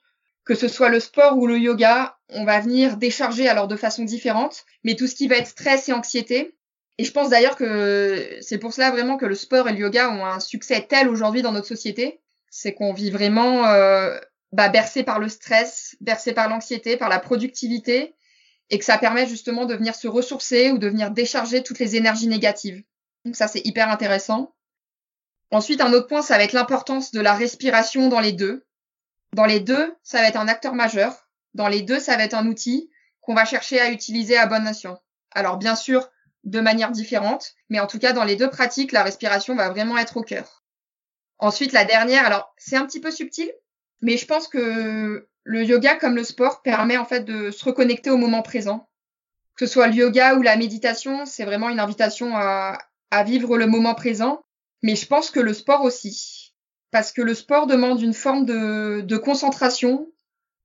Que 0.45 0.55
ce 0.55 0.67
soit 0.67 0.89
le 0.89 0.99
sport 0.99 1.37
ou 1.37 1.47
le 1.47 1.57
yoga, 1.57 2.17
on 2.29 2.43
va 2.43 2.59
venir 2.59 2.97
décharger 2.97 3.47
alors 3.47 3.67
de 3.67 3.75
façon 3.75 4.03
différente, 4.03 4.65
mais 4.83 4.95
tout 4.95 5.07
ce 5.07 5.15
qui 5.15 5.27
va 5.27 5.37
être 5.37 5.47
stress 5.47 5.87
et 5.89 5.93
anxiété. 5.93 6.55
Et 6.97 7.05
je 7.05 7.11
pense 7.11 7.29
d'ailleurs 7.29 7.55
que 7.55 8.37
c'est 8.41 8.57
pour 8.57 8.73
cela 8.73 8.91
vraiment 8.91 9.17
que 9.17 9.25
le 9.25 9.35
sport 9.35 9.67
et 9.67 9.73
le 9.73 9.79
yoga 9.79 10.09
ont 10.09 10.25
un 10.25 10.39
succès 10.39 10.85
tel 10.87 11.07
aujourd'hui 11.07 11.41
dans 11.41 11.51
notre 11.51 11.67
société, 11.67 12.19
c'est 12.49 12.73
qu'on 12.73 12.93
vit 12.93 13.09
vraiment 13.09 13.65
euh, 13.67 14.17
bah, 14.51 14.69
bercé 14.69 15.03
par 15.03 15.19
le 15.19 15.27
stress, 15.27 15.95
bercé 16.01 16.33
par 16.33 16.49
l'anxiété, 16.49 16.97
par 16.97 17.09
la 17.09 17.19
productivité, 17.19 18.13
et 18.69 18.79
que 18.79 18.85
ça 18.85 18.97
permet 18.97 19.27
justement 19.27 19.65
de 19.65 19.73
venir 19.73 19.95
se 19.95 20.07
ressourcer 20.07 20.71
ou 20.71 20.77
de 20.77 20.87
venir 20.87 21.11
décharger 21.11 21.63
toutes 21.63 21.79
les 21.79 21.95
énergies 21.95 22.27
négatives. 22.27 22.83
Donc 23.25 23.35
ça, 23.35 23.47
c'est 23.47 23.65
hyper 23.65 23.89
intéressant. 23.89 24.53
Ensuite, 25.51 25.81
un 25.81 25.93
autre 25.93 26.07
point, 26.07 26.21
ça 26.21 26.37
va 26.37 26.43
être 26.43 26.53
l'importance 26.53 27.11
de 27.11 27.21
la 27.21 27.33
respiration 27.33 28.09
dans 28.09 28.19
les 28.19 28.31
deux. 28.31 28.65
Dans 29.33 29.45
les 29.45 29.59
deux, 29.59 29.95
ça 30.03 30.21
va 30.21 30.27
être 30.27 30.39
un 30.39 30.47
acteur 30.47 30.73
majeur. 30.73 31.27
Dans 31.53 31.67
les 31.67 31.81
deux, 31.81 31.99
ça 31.99 32.15
va 32.17 32.23
être 32.23 32.33
un 32.33 32.47
outil 32.47 32.89
qu'on 33.21 33.33
va 33.33 33.45
chercher 33.45 33.79
à 33.79 33.91
utiliser 33.91 34.37
à 34.37 34.45
bon 34.45 34.67
escient. 34.67 34.99
Alors, 35.31 35.57
bien 35.57 35.75
sûr, 35.75 36.09
de 36.43 36.59
manière 36.59 36.91
différente, 36.91 37.53
mais 37.69 37.79
en 37.79 37.87
tout 37.87 37.99
cas, 37.99 38.13
dans 38.13 38.23
les 38.23 38.35
deux 38.35 38.49
pratiques, 38.49 38.91
la 38.91 39.03
respiration 39.03 39.55
va 39.55 39.69
vraiment 39.69 39.97
être 39.97 40.17
au 40.17 40.23
cœur. 40.23 40.63
Ensuite, 41.39 41.71
la 41.71 41.85
dernière, 41.85 42.25
alors, 42.25 42.53
c'est 42.57 42.75
un 42.75 42.85
petit 42.85 43.01
peu 43.01 43.11
subtil, 43.11 43.51
mais 44.01 44.17
je 44.17 44.25
pense 44.25 44.47
que 44.47 45.27
le 45.43 45.63
yoga, 45.63 45.95
comme 45.95 46.15
le 46.15 46.23
sport, 46.23 46.61
permet 46.61 46.97
en 46.97 47.05
fait 47.05 47.21
de 47.21 47.51
se 47.51 47.65
reconnecter 47.65 48.09
au 48.09 48.17
moment 48.17 48.41
présent. 48.41 48.89
Que 49.55 49.65
ce 49.65 49.73
soit 49.73 49.87
le 49.87 49.95
yoga 49.95 50.35
ou 50.35 50.41
la 50.41 50.55
méditation, 50.55 51.25
c'est 51.25 51.45
vraiment 51.45 51.69
une 51.69 51.79
invitation 51.79 52.35
à, 52.35 52.77
à 53.11 53.23
vivre 53.23 53.57
le 53.57 53.67
moment 53.67 53.95
présent 53.95 54.43
mais 54.83 54.97
je 54.97 55.07
pense 55.07 55.31
que 55.31 55.39
le 55.39 55.53
sport 55.53 55.81
aussi. 55.81 56.42
Parce 56.93 57.11
que 57.11 57.23
le 57.23 57.33
sport 57.33 57.65
demande 57.65 58.03
une 58.03 58.13
forme 58.13 58.45
de, 58.45 59.17
concentration, 59.17 60.11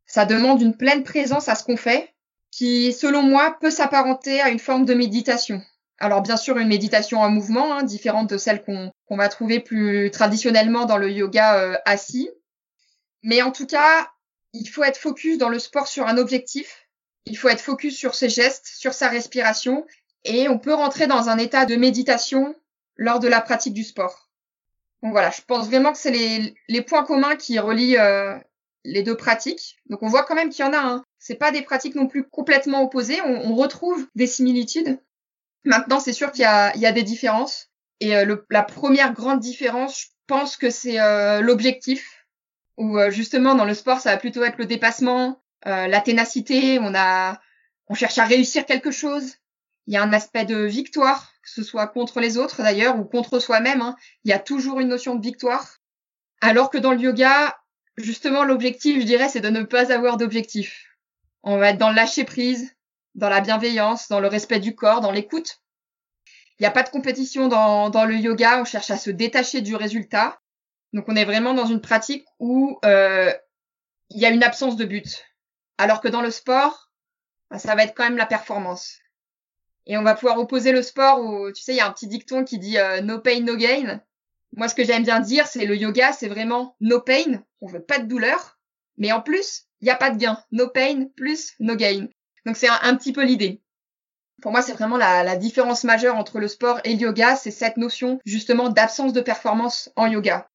ça 0.04 0.26
demande 0.26 0.60
une 0.60 0.76
pleine 0.76 1.02
présence 1.02 1.48
à 1.48 1.54
ce 1.54 1.64
qu'on 1.64 1.78
fait, 1.78 2.14
qui, 2.50 2.92
selon 2.92 3.22
moi, 3.22 3.56
peut 3.62 3.70
s'apparenter 3.70 4.42
à 4.42 4.50
une 4.50 4.58
forme 4.58 4.84
de 4.84 4.92
méditation. 4.92 5.62
Alors 5.98 6.20
bien 6.20 6.36
sûr, 6.36 6.58
une 6.58 6.68
méditation 6.68 7.20
en 7.20 7.30
mouvement, 7.30 7.72
hein, 7.72 7.82
différente 7.82 8.28
de 8.28 8.36
celle 8.36 8.62
qu'on 8.62 9.16
va 9.16 9.30
trouver 9.30 9.58
plus 9.58 10.10
traditionnellement 10.10 10.84
dans 10.84 10.98
le 10.98 11.10
yoga 11.10 11.60
euh, 11.60 11.76
assis. 11.86 12.28
Mais 13.22 13.40
en 13.40 13.50
tout 13.50 13.66
cas, 13.66 14.06
il 14.52 14.66
faut 14.66 14.84
être 14.84 14.98
focus 14.98 15.38
dans 15.38 15.48
le 15.48 15.58
sport 15.58 15.88
sur 15.88 16.06
un 16.06 16.18
objectif. 16.18 16.88
Il 17.24 17.38
faut 17.38 17.48
être 17.48 17.62
focus 17.62 17.96
sur 17.96 18.14
ses 18.14 18.28
gestes, 18.28 18.66
sur 18.66 18.92
sa 18.92 19.08
respiration. 19.08 19.86
Et 20.24 20.50
on 20.50 20.58
peut 20.58 20.74
rentrer 20.74 21.06
dans 21.06 21.30
un 21.30 21.38
état 21.38 21.64
de 21.64 21.76
méditation 21.76 22.54
lors 22.96 23.18
de 23.18 23.28
la 23.28 23.40
pratique 23.40 23.72
du 23.72 23.82
sport. 23.82 24.27
Donc 25.02 25.12
voilà, 25.12 25.30
je 25.30 25.42
pense 25.42 25.68
vraiment 25.68 25.92
que 25.92 25.98
c'est 25.98 26.10
les, 26.10 26.54
les, 26.68 26.82
points 26.82 27.04
communs 27.04 27.36
qui 27.36 27.58
relient 27.58 27.98
euh, 27.98 28.36
les 28.84 29.02
deux 29.02 29.16
pratiques. 29.16 29.78
Donc 29.88 30.02
on 30.02 30.08
voit 30.08 30.24
quand 30.24 30.34
même 30.34 30.50
qu'il 30.50 30.64
y 30.64 30.68
en 30.68 30.72
a. 30.72 30.78
Hein. 30.78 31.04
C'est 31.18 31.36
pas 31.36 31.52
des 31.52 31.62
pratiques 31.62 31.94
non 31.94 32.06
plus 32.06 32.24
complètement 32.24 32.82
opposées. 32.82 33.20
On, 33.22 33.54
retrouve 33.54 34.06
des 34.14 34.26
similitudes. 34.26 34.98
Maintenant, 35.64 36.00
c'est 36.00 36.12
sûr 36.12 36.32
qu'il 36.32 36.42
y 36.42 36.78
y 36.78 36.86
a 36.86 36.92
des 36.92 37.02
différences. 37.02 37.68
Et 38.00 38.16
euh, 38.16 38.24
le, 38.24 38.46
la 38.50 38.62
première 38.62 39.12
grande 39.12 39.40
différence, 39.40 40.00
je 40.00 40.06
pense 40.26 40.56
que 40.56 40.70
c'est 40.70 41.00
euh, 41.00 41.40
l'objectif. 41.40 42.26
Où 42.76 42.96
euh, 42.96 43.10
justement 43.10 43.56
dans 43.56 43.64
le 43.64 43.74
sport, 43.74 44.00
ça 44.00 44.12
va 44.12 44.18
plutôt 44.18 44.44
être 44.44 44.58
le 44.58 44.66
dépassement, 44.66 45.42
la 45.64 46.00
ténacité. 46.00 46.78
On 46.78 46.94
a, 46.94 47.40
on 47.88 47.94
cherche 47.94 48.18
à 48.18 48.24
réussir 48.24 48.64
quelque 48.64 48.90
chose. 48.90 49.34
Il 49.88 49.94
y 49.94 49.96
a 49.96 50.02
un 50.02 50.12
aspect 50.12 50.44
de 50.44 50.66
victoire, 50.66 51.32
que 51.42 51.48
ce 51.48 51.62
soit 51.62 51.86
contre 51.86 52.20
les 52.20 52.36
autres 52.36 52.62
d'ailleurs 52.62 52.98
ou 52.98 53.04
contre 53.04 53.38
soi-même. 53.38 53.80
Hein. 53.80 53.96
Il 54.22 54.30
y 54.30 54.34
a 54.34 54.38
toujours 54.38 54.80
une 54.80 54.88
notion 54.88 55.14
de 55.14 55.22
victoire. 55.22 55.78
Alors 56.42 56.68
que 56.68 56.76
dans 56.76 56.92
le 56.92 57.00
yoga, 57.00 57.58
justement, 57.96 58.44
l'objectif, 58.44 59.00
je 59.00 59.06
dirais, 59.06 59.30
c'est 59.30 59.40
de 59.40 59.48
ne 59.48 59.62
pas 59.62 59.90
avoir 59.90 60.18
d'objectif. 60.18 60.84
On 61.42 61.56
va 61.56 61.70
être 61.70 61.78
dans 61.78 61.88
le 61.88 61.94
lâcher 61.94 62.24
prise, 62.24 62.76
dans 63.14 63.30
la 63.30 63.40
bienveillance, 63.40 64.08
dans 64.08 64.20
le 64.20 64.28
respect 64.28 64.60
du 64.60 64.74
corps, 64.74 65.00
dans 65.00 65.10
l'écoute. 65.10 65.62
Il 66.58 66.64
n'y 66.64 66.66
a 66.66 66.70
pas 66.70 66.82
de 66.82 66.90
compétition 66.90 67.48
dans, 67.48 68.04
le 68.04 68.14
yoga, 68.14 68.60
on 68.60 68.66
cherche 68.66 68.90
à 68.90 68.98
se 68.98 69.08
détacher 69.08 69.62
du 69.62 69.74
résultat. 69.74 70.38
Donc 70.92 71.06
on 71.08 71.16
est 71.16 71.24
vraiment 71.24 71.54
dans 71.54 71.66
une 71.66 71.80
pratique 71.80 72.26
où 72.38 72.78
euh, 72.84 73.32
il 74.10 74.20
y 74.20 74.26
a 74.26 74.30
une 74.30 74.42
absence 74.42 74.76
de 74.76 74.84
but. 74.84 75.24
Alors 75.78 76.02
que 76.02 76.08
dans 76.08 76.20
le 76.20 76.30
sport, 76.30 76.90
bah, 77.50 77.58
ça 77.58 77.74
va 77.74 77.84
être 77.84 77.94
quand 77.94 78.04
même 78.04 78.18
la 78.18 78.26
performance. 78.26 78.98
Et 79.88 79.96
on 79.96 80.02
va 80.02 80.14
pouvoir 80.14 80.38
opposer 80.38 80.70
le 80.70 80.82
sport 80.82 81.20
où, 81.20 81.50
tu 81.50 81.62
sais, 81.62 81.72
il 81.72 81.78
y 81.78 81.80
a 81.80 81.88
un 81.88 81.92
petit 81.92 82.06
dicton 82.06 82.44
qui 82.44 82.58
dit 82.58 82.78
euh, 82.78 83.00
no 83.00 83.18
pain, 83.18 83.40
no 83.40 83.56
gain. 83.56 84.00
Moi, 84.54 84.68
ce 84.68 84.74
que 84.74 84.84
j'aime 84.84 85.02
bien 85.02 85.20
dire, 85.20 85.46
c'est 85.46 85.64
le 85.64 85.76
yoga, 85.76 86.12
c'est 86.12 86.28
vraiment 86.28 86.76
no 86.80 87.00
pain, 87.00 87.42
on 87.60 87.66
veut 87.66 87.82
pas 87.82 87.98
de 87.98 88.06
douleur, 88.06 88.58
mais 88.98 89.12
en 89.12 89.22
plus, 89.22 89.64
il 89.80 89.86
n'y 89.86 89.90
a 89.90 89.96
pas 89.96 90.10
de 90.10 90.18
gain. 90.18 90.38
No 90.52 90.68
pain 90.68 91.06
plus 91.16 91.54
no 91.58 91.74
gain. 91.74 92.08
Donc 92.44 92.56
c'est 92.56 92.68
un, 92.68 92.96
petit 92.96 93.12
peu 93.12 93.24
l'idée. 93.24 93.62
Pour 94.42 94.52
moi, 94.52 94.62
c'est 94.62 94.72
vraiment 94.72 94.96
la, 94.96 95.24
la, 95.24 95.36
différence 95.36 95.84
majeure 95.84 96.16
entre 96.16 96.38
le 96.38 96.48
sport 96.48 96.80
et 96.84 96.94
le 96.94 97.00
yoga, 97.00 97.34
c'est 97.34 97.50
cette 97.50 97.76
notion 97.76 98.20
justement 98.24 98.68
d'absence 98.68 99.12
de 99.12 99.20
performance 99.20 99.90
en 99.96 100.06
yoga. 100.06 100.48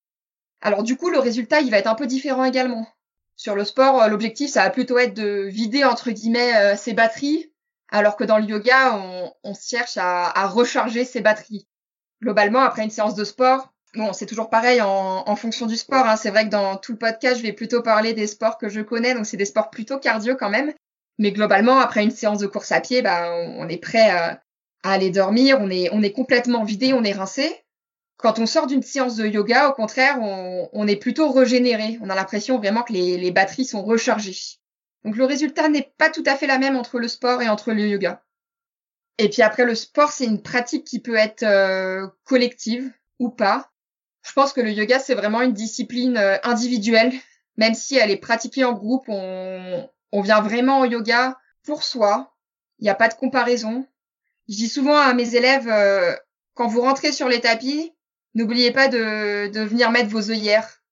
Alors 0.61 0.83
du 0.83 0.95
coup, 0.95 1.09
le 1.09 1.19
résultat, 1.19 1.61
il 1.61 1.71
va 1.71 1.77
être 1.79 1.87
un 1.87 1.95
peu 1.95 2.07
différent 2.07 2.45
également. 2.45 2.87
Sur 3.35 3.55
le 3.55 3.65
sport, 3.65 4.01
euh, 4.01 4.07
l'objectif, 4.07 4.51
ça 4.51 4.63
va 4.63 4.69
plutôt 4.69 4.97
être 4.97 5.13
de 5.13 5.47
vider 5.49 5.83
entre 5.83 6.11
guillemets 6.11 6.55
euh, 6.55 6.75
ses 6.75 6.93
batteries, 6.93 7.51
alors 7.93 8.15
que 8.15 8.23
dans 8.23 8.39
le 8.39 8.45
yoga, 8.45 8.97
on, 9.43 9.53
cherche 9.53 9.97
à, 9.97 10.47
recharger 10.47 11.05
ses 11.05 11.21
batteries. 11.21 11.67
Globalement, 12.23 12.61
après 12.61 12.83
une 12.83 12.89
séance 12.89 13.15
de 13.15 13.23
sport, 13.23 13.69
Bon, 13.95 14.11
c'est 14.11 14.25
toujours 14.25 14.49
pareil 14.49 14.81
en, 14.81 15.35
fonction 15.35 15.67
du 15.67 15.77
sport. 15.77 16.07
Hein. 16.07 16.15
C'est 16.15 16.31
vrai 16.31 16.45
que 16.45 16.49
dans 16.49 16.77
tout 16.77 16.93
le 16.93 16.97
podcast, 16.97 17.37
je 17.37 17.43
vais 17.43 17.53
plutôt 17.53 17.83
parler 17.83 18.13
des 18.13 18.25
sports 18.25 18.57
que 18.57 18.67
je 18.67 18.81
connais, 18.81 19.13
donc 19.13 19.27
c'est 19.27 19.37
des 19.37 19.45
sports 19.45 19.69
plutôt 19.69 19.99
cardio 19.99 20.35
quand 20.35 20.49
même. 20.49 20.73
Mais 21.19 21.31
globalement, 21.31 21.77
après 21.77 22.03
une 22.03 22.09
séance 22.09 22.39
de 22.39 22.47
course 22.47 22.71
à 22.71 22.81
pied, 22.81 23.03
bah, 23.03 23.31
on, 23.31 23.69
est 23.69 23.77
prêt 23.77 24.09
à, 24.09 24.41
aller 24.81 25.11
dormir, 25.11 25.59
on 25.61 25.69
est, 25.69 26.11
complètement 26.11 26.63
vidé, 26.63 26.93
on 26.93 27.03
est 27.03 27.11
rincé. 27.11 27.55
Quand 28.17 28.39
on 28.39 28.47
sort 28.47 28.65
d'une 28.65 28.81
séance 28.81 29.15
de 29.15 29.27
yoga, 29.27 29.69
au 29.69 29.73
contraire, 29.73 30.17
on, 30.19 30.87
est 30.87 30.95
plutôt 30.95 31.31
régénéré. 31.31 31.99
On 32.01 32.09
a 32.09 32.15
l'impression 32.15 32.57
vraiment 32.57 32.81
que 32.81 32.93
les 32.93 33.31
batteries 33.31 33.65
sont 33.65 33.83
rechargées. 33.83 34.57
Donc 35.03 35.17
le 35.17 35.25
résultat 35.25 35.69
n'est 35.69 35.93
pas 35.97 36.09
tout 36.09 36.23
à 36.25 36.35
fait 36.35 36.47
la 36.47 36.59
même 36.59 36.75
entre 36.75 36.99
le 36.99 37.07
sport 37.07 37.41
et 37.41 37.49
entre 37.49 37.71
le 37.71 37.87
yoga. 37.87 38.23
Et 39.17 39.29
puis 39.29 39.41
après, 39.41 39.65
le 39.65 39.75
sport, 39.75 40.11
c'est 40.11 40.25
une 40.25 40.41
pratique 40.41 40.85
qui 40.85 40.99
peut 40.99 41.15
être 41.15 41.43
euh, 41.43 42.07
collective 42.23 42.91
ou 43.19 43.29
pas. 43.29 43.71
Je 44.25 44.31
pense 44.33 44.53
que 44.53 44.61
le 44.61 44.71
yoga, 44.71 44.99
c'est 44.99 45.15
vraiment 45.15 45.41
une 45.41 45.53
discipline 45.53 46.17
euh, 46.17 46.37
individuelle. 46.43 47.13
Même 47.57 47.75
si 47.75 47.95
elle 47.95 48.09
est 48.09 48.17
pratiquée 48.17 48.63
en 48.63 48.73
groupe, 48.73 49.05
on, 49.07 49.87
on 50.11 50.21
vient 50.21 50.41
vraiment 50.41 50.79
au 50.81 50.85
yoga 50.85 51.37
pour 51.63 51.83
soi. 51.83 52.35
Il 52.79 52.83
n'y 52.83 52.89
a 52.89 52.95
pas 52.95 53.09
de 53.09 53.13
comparaison. 53.13 53.85
Je 54.49 54.55
dis 54.55 54.69
souvent 54.69 54.97
à 54.97 55.13
mes 55.13 55.35
élèves, 55.35 55.67
euh, 55.67 56.15
quand 56.55 56.67
vous 56.67 56.81
rentrez 56.81 57.11
sur 57.11 57.29
les 57.29 57.41
tapis, 57.41 57.93
n'oubliez 58.33 58.71
pas 58.71 58.87
de, 58.87 59.47
de 59.47 59.61
venir 59.61 59.91
mettre 59.91 60.09
vos 60.09 60.31
œillères. 60.31 60.82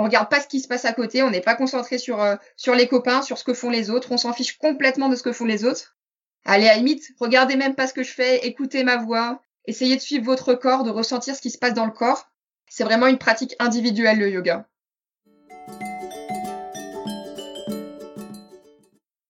On 0.00 0.04
regarde 0.04 0.30
pas 0.30 0.40
ce 0.40 0.46
qui 0.46 0.60
se 0.60 0.68
passe 0.68 0.84
à 0.84 0.92
côté, 0.92 1.24
on 1.24 1.30
n'est 1.30 1.40
pas 1.40 1.56
concentré 1.56 1.98
sur, 1.98 2.22
euh, 2.22 2.36
sur 2.56 2.76
les 2.76 2.86
copains, 2.86 3.20
sur 3.20 3.36
ce 3.36 3.42
que 3.42 3.52
font 3.52 3.68
les 3.68 3.90
autres, 3.90 4.12
on 4.12 4.16
s'en 4.16 4.32
fiche 4.32 4.56
complètement 4.56 5.08
de 5.08 5.16
ce 5.16 5.24
que 5.24 5.32
font 5.32 5.44
les 5.44 5.64
autres. 5.64 5.96
Allez, 6.44 6.68
à 6.68 6.76
limite, 6.76 7.10
regardez 7.18 7.56
même 7.56 7.74
pas 7.74 7.88
ce 7.88 7.94
que 7.94 8.04
je 8.04 8.12
fais, 8.12 8.46
écoutez 8.46 8.84
ma 8.84 8.96
voix, 8.96 9.42
essayez 9.66 9.96
de 9.96 10.00
suivre 10.00 10.24
votre 10.24 10.54
corps, 10.54 10.84
de 10.84 10.90
ressentir 10.90 11.34
ce 11.34 11.40
qui 11.42 11.50
se 11.50 11.58
passe 11.58 11.74
dans 11.74 11.84
le 11.84 11.90
corps. 11.90 12.30
C'est 12.68 12.84
vraiment 12.84 13.08
une 13.08 13.18
pratique 13.18 13.56
individuelle, 13.58 14.20
le 14.20 14.30
yoga. 14.30 14.68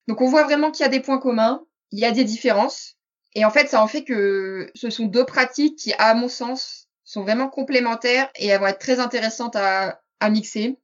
Donc 0.06 0.20
on 0.20 0.28
voit 0.28 0.44
vraiment 0.44 0.70
qu'il 0.70 0.84
y 0.84 0.86
a 0.86 0.90
des 0.90 1.00
points 1.00 1.18
communs, 1.18 1.64
il 1.92 1.98
y 1.98 2.04
a 2.04 2.10
des 2.10 2.24
différences. 2.24 2.98
Et 3.34 3.46
en 3.46 3.50
fait, 3.50 3.68
ça 3.68 3.82
en 3.82 3.86
fait 3.86 4.04
que 4.04 4.70
ce 4.74 4.90
sont 4.90 5.06
deux 5.06 5.24
pratiques 5.24 5.78
qui, 5.78 5.94
à 5.94 6.12
mon 6.12 6.28
sens, 6.28 6.88
sont 7.04 7.22
vraiment 7.22 7.48
complémentaires 7.48 8.28
et 8.36 8.48
elles 8.48 8.60
vont 8.60 8.66
être 8.66 8.78
très 8.78 9.00
intéressantes 9.00 9.56
à, 9.56 10.02
mixer. 10.30 10.78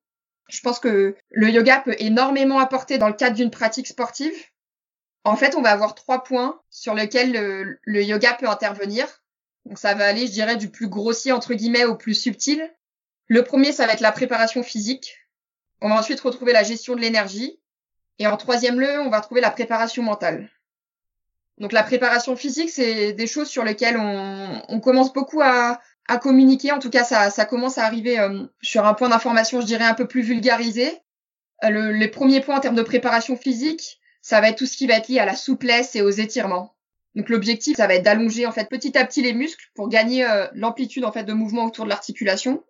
Je 0.49 0.61
pense 0.61 0.79
que 0.79 1.17
le 1.31 1.49
yoga 1.49 1.81
peut 1.81 1.97
énormément 1.99 2.59
apporter 2.59 2.99
dans 2.99 3.09
le 3.09 3.15
cadre 3.15 3.37
d'une 3.37 3.51
pratique 3.51 3.87
sportive. 3.87 4.35
En 5.25 5.37
fait, 5.37 5.55
on 5.55 5.63
va 5.63 5.71
avoir 5.71 5.95
trois 5.95 6.23
points 6.23 6.61
sur 6.71 6.95
lesquels 6.95 7.79
le 7.81 8.03
yoga 8.03 8.35
peut 8.35 8.49
intervenir. 8.49 9.07
Donc 9.65 9.79
ça 9.79 9.95
va 9.95 10.07
aller, 10.07 10.27
je 10.27 10.33
dirais, 10.33 10.57
du 10.57 10.69
plus 10.69 10.89
grossier 10.89 11.33
entre 11.33 11.55
guillemets 11.55 11.85
au 11.85 11.97
plus 11.97 12.15
subtil. 12.15 12.71
Le 13.27 13.43
premier, 13.43 13.73
ça 13.73 13.87
va 13.87 13.95
être 13.95 14.01
la 14.01 14.13
préparation 14.13 14.63
physique. 14.63 15.17
On 15.81 15.89
va 15.89 15.99
ensuite 15.99 16.21
retrouver 16.21 16.53
la 16.53 16.63
gestion 16.63 16.95
de 16.95 17.01
l'énergie. 17.01 17.59
Et 18.19 18.27
en 18.27 18.37
troisième 18.37 18.79
lieu, 18.79 19.01
on 19.01 19.09
va 19.09 19.21
retrouver 19.21 19.41
la 19.41 19.51
préparation 19.51 20.03
mentale. 20.03 20.51
Donc 21.59 21.73
la 21.73 21.83
préparation 21.83 22.37
physique, 22.37 22.71
c'est 22.71 23.13
des 23.13 23.27
choses 23.27 23.49
sur 23.49 23.65
lesquelles 23.65 23.97
on, 23.97 24.63
on 24.69 24.81
commence 24.81 25.13
beaucoup 25.13 25.41
à, 25.41 25.81
à, 26.09 26.19
communiquer. 26.19 26.73
En 26.73 26.79
tout 26.79 26.91
cas, 26.91 27.05
ça, 27.05 27.31
ça 27.31 27.45
commence 27.45 27.79
à 27.79 27.85
arriver 27.85 28.19
euh, 28.19 28.45
sur 28.63 28.87
un 28.87 28.95
point 28.95 29.09
d'information, 29.09 29.61
je 29.61 29.67
dirais, 29.67 29.85
un 29.85 29.95
peu 29.95 30.07
plus 30.07 30.23
vulgarisé. 30.23 31.01
Euh, 31.65 31.71
le, 31.71 31.93
les 31.93 32.09
premiers 32.09 32.41
points 32.41 32.57
en 32.57 32.61
termes 32.61 32.75
de 32.75 32.83
préparation 32.83 33.37
physique, 33.37 34.01
ça 34.23 34.41
va 34.41 34.49
être 34.49 34.59
tout 34.59 34.67
ce 34.67 34.77
qui 34.77 34.87
va 34.87 34.95
être 34.95 35.09
lié 35.09 35.19
à 35.19 35.27
la 35.27 35.37
souplesse 35.37 35.97
et 35.97 36.03
aux 36.03 36.11
étirements. 36.11 36.75
Donc 37.15 37.29
l'objectif, 37.29 37.77
ça 37.77 37.87
va 37.87 37.95
être 37.95 38.03
d'allonger 38.03 38.47
en 38.47 38.53
fait 38.53 38.69
petit 38.69 38.97
à 38.99 39.05
petit 39.05 39.23
les 39.23 39.33
muscles 39.33 39.71
pour 39.75 39.89
gagner 39.89 40.25
euh, 40.25 40.47
l'amplitude 40.55 41.05
en 41.05 41.13
fait 41.13 41.25
de 41.25 41.33
mouvement 41.33 41.67
autour 41.67 41.85
de 41.85 41.91
l'articulation. 41.91 42.65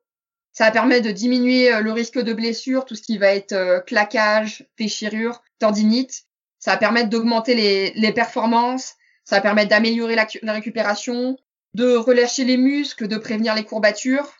Ça 0.53 0.65
va 0.67 0.71
permettre 0.71 1.07
de 1.07 1.13
diminuer 1.13 1.73
euh, 1.73 1.81
le 1.81 1.93
risque 1.93 2.19
de 2.19 2.33
blessure, 2.33 2.85
tout 2.85 2.95
ce 2.95 3.03
qui 3.03 3.19
va 3.19 3.35
être 3.35 3.53
euh, 3.53 3.81
claquage, 3.81 4.67
déchirure, 4.79 5.43
tendinite. 5.59 6.25
Ça 6.59 6.73
va 6.73 6.77
permettre 6.77 7.09
d'augmenter 7.09 7.55
les, 7.55 7.93
les, 7.95 8.13
performances. 8.13 8.95
Ça 9.25 9.37
va 9.37 9.43
permettre 9.43 9.71
d'améliorer 9.71 10.15
la, 10.15 10.27
la, 10.43 10.53
récupération, 10.53 11.37
de 11.75 11.97
relâcher 11.97 12.45
les 12.45 12.57
muscles, 12.57 13.09
de 13.09 13.17
prévenir 13.17 13.55
les 13.55 13.65
courbatures 13.65 14.37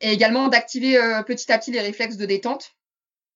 et 0.00 0.12
également 0.12 0.48
d'activer 0.48 0.98
petit 1.26 1.52
à 1.52 1.58
petit 1.58 1.70
les 1.70 1.80
réflexes 1.80 2.16
de 2.16 2.26
détente. 2.26 2.72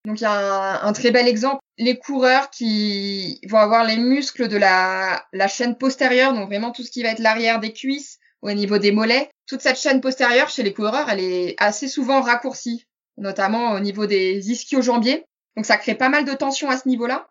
Donc 0.05 0.21
il 0.21 0.25
y 0.25 0.27
a 0.27 0.33
un, 0.33 0.89
un, 0.89 0.93
très 0.93 1.11
bel 1.11 1.29
exemple 1.29 1.63
les 1.79 1.99
coureurs 1.99 2.51
qui 2.51 3.41
vont 3.49 3.59
avoir 3.59 3.85
les 3.85 3.97
muscles 3.97 4.49
de 4.49 4.57
la, 4.57 5.27
la 5.33 5.49
chaîne 5.49 5.77
postérieure, 5.77 6.35
donc 6.35 6.49
vraiment 6.49 6.71
tout 6.71 6.83
ce 6.83 6.91
qui 6.91 7.03
va 7.03 7.11
être 7.11 7.19
l'arrière 7.19 7.61
des 7.61 7.73
cuisses 7.73 8.19
au 8.43 8.53
niveau 8.53 8.79
des 8.79 8.93
mollets. 8.93 9.31
Toute 9.47 9.61
cette 9.61 9.79
chaîne 9.79 10.01
postérieure 10.01 10.49
chez 10.49 10.63
les 10.63 10.75
coureurs, 10.75 11.09
elle 11.09 11.21
est 11.21 11.55
assez 11.59 11.89
souvent 11.89 12.21
raccourcie, 12.21 12.87
notamment 13.17 13.73
au 13.73 13.81
niveau 13.81 14.07
des 14.07 14.51
ischio-jambiers. 14.51 15.25
Donc 15.57 15.67
ça 15.67 15.77
crée 15.77 15.95
pas 15.95 16.09
mal 16.09 16.25
de 16.25 16.33
tension 16.33 16.71
à 16.71 16.79
ce 16.79 16.89
niveau-là. 16.89 17.29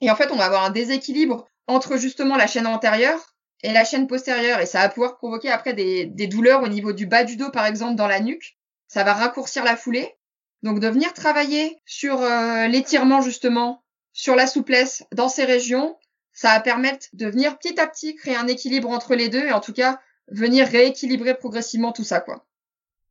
Et 0.00 0.10
en 0.10 0.16
fait, 0.16 0.30
on 0.32 0.36
va 0.36 0.46
avoir 0.46 0.64
un 0.64 0.70
déséquilibre 0.70 1.46
entre 1.66 1.96
justement 1.96 2.36
la 2.36 2.46
chaîne 2.46 2.66
antérieure 2.66 3.31
et 3.62 3.72
la 3.72 3.84
chaîne 3.84 4.06
postérieure. 4.06 4.60
Et 4.60 4.66
ça 4.66 4.80
va 4.80 4.88
pouvoir 4.88 5.16
provoquer 5.16 5.50
après 5.50 5.74
des, 5.74 6.06
des 6.06 6.26
douleurs 6.26 6.62
au 6.62 6.68
niveau 6.68 6.92
du 6.92 7.06
bas 7.06 7.24
du 7.24 7.36
dos, 7.36 7.50
par 7.50 7.66
exemple, 7.66 7.96
dans 7.96 8.06
la 8.06 8.20
nuque. 8.20 8.56
Ça 8.88 9.04
va 9.04 9.14
raccourcir 9.14 9.64
la 9.64 9.76
foulée. 9.76 10.14
Donc 10.62 10.78
de 10.78 10.88
venir 10.88 11.12
travailler 11.12 11.80
sur 11.86 12.22
euh, 12.22 12.68
l'étirement 12.68 13.20
justement, 13.20 13.82
sur 14.12 14.36
la 14.36 14.46
souplesse 14.46 15.04
dans 15.12 15.28
ces 15.28 15.44
régions, 15.44 15.98
ça 16.32 16.54
va 16.54 16.60
permettre 16.60 17.08
de 17.12 17.26
venir 17.26 17.58
petit 17.58 17.78
à 17.80 17.86
petit 17.86 18.14
créer 18.14 18.36
un 18.36 18.46
équilibre 18.46 18.88
entre 18.88 19.14
les 19.14 19.28
deux 19.28 19.44
et 19.44 19.52
en 19.52 19.60
tout 19.60 19.72
cas 19.72 20.00
venir 20.28 20.66
rééquilibrer 20.66 21.34
progressivement 21.34 21.92
tout 21.92 22.04
ça 22.04 22.20
quoi. 22.20 22.46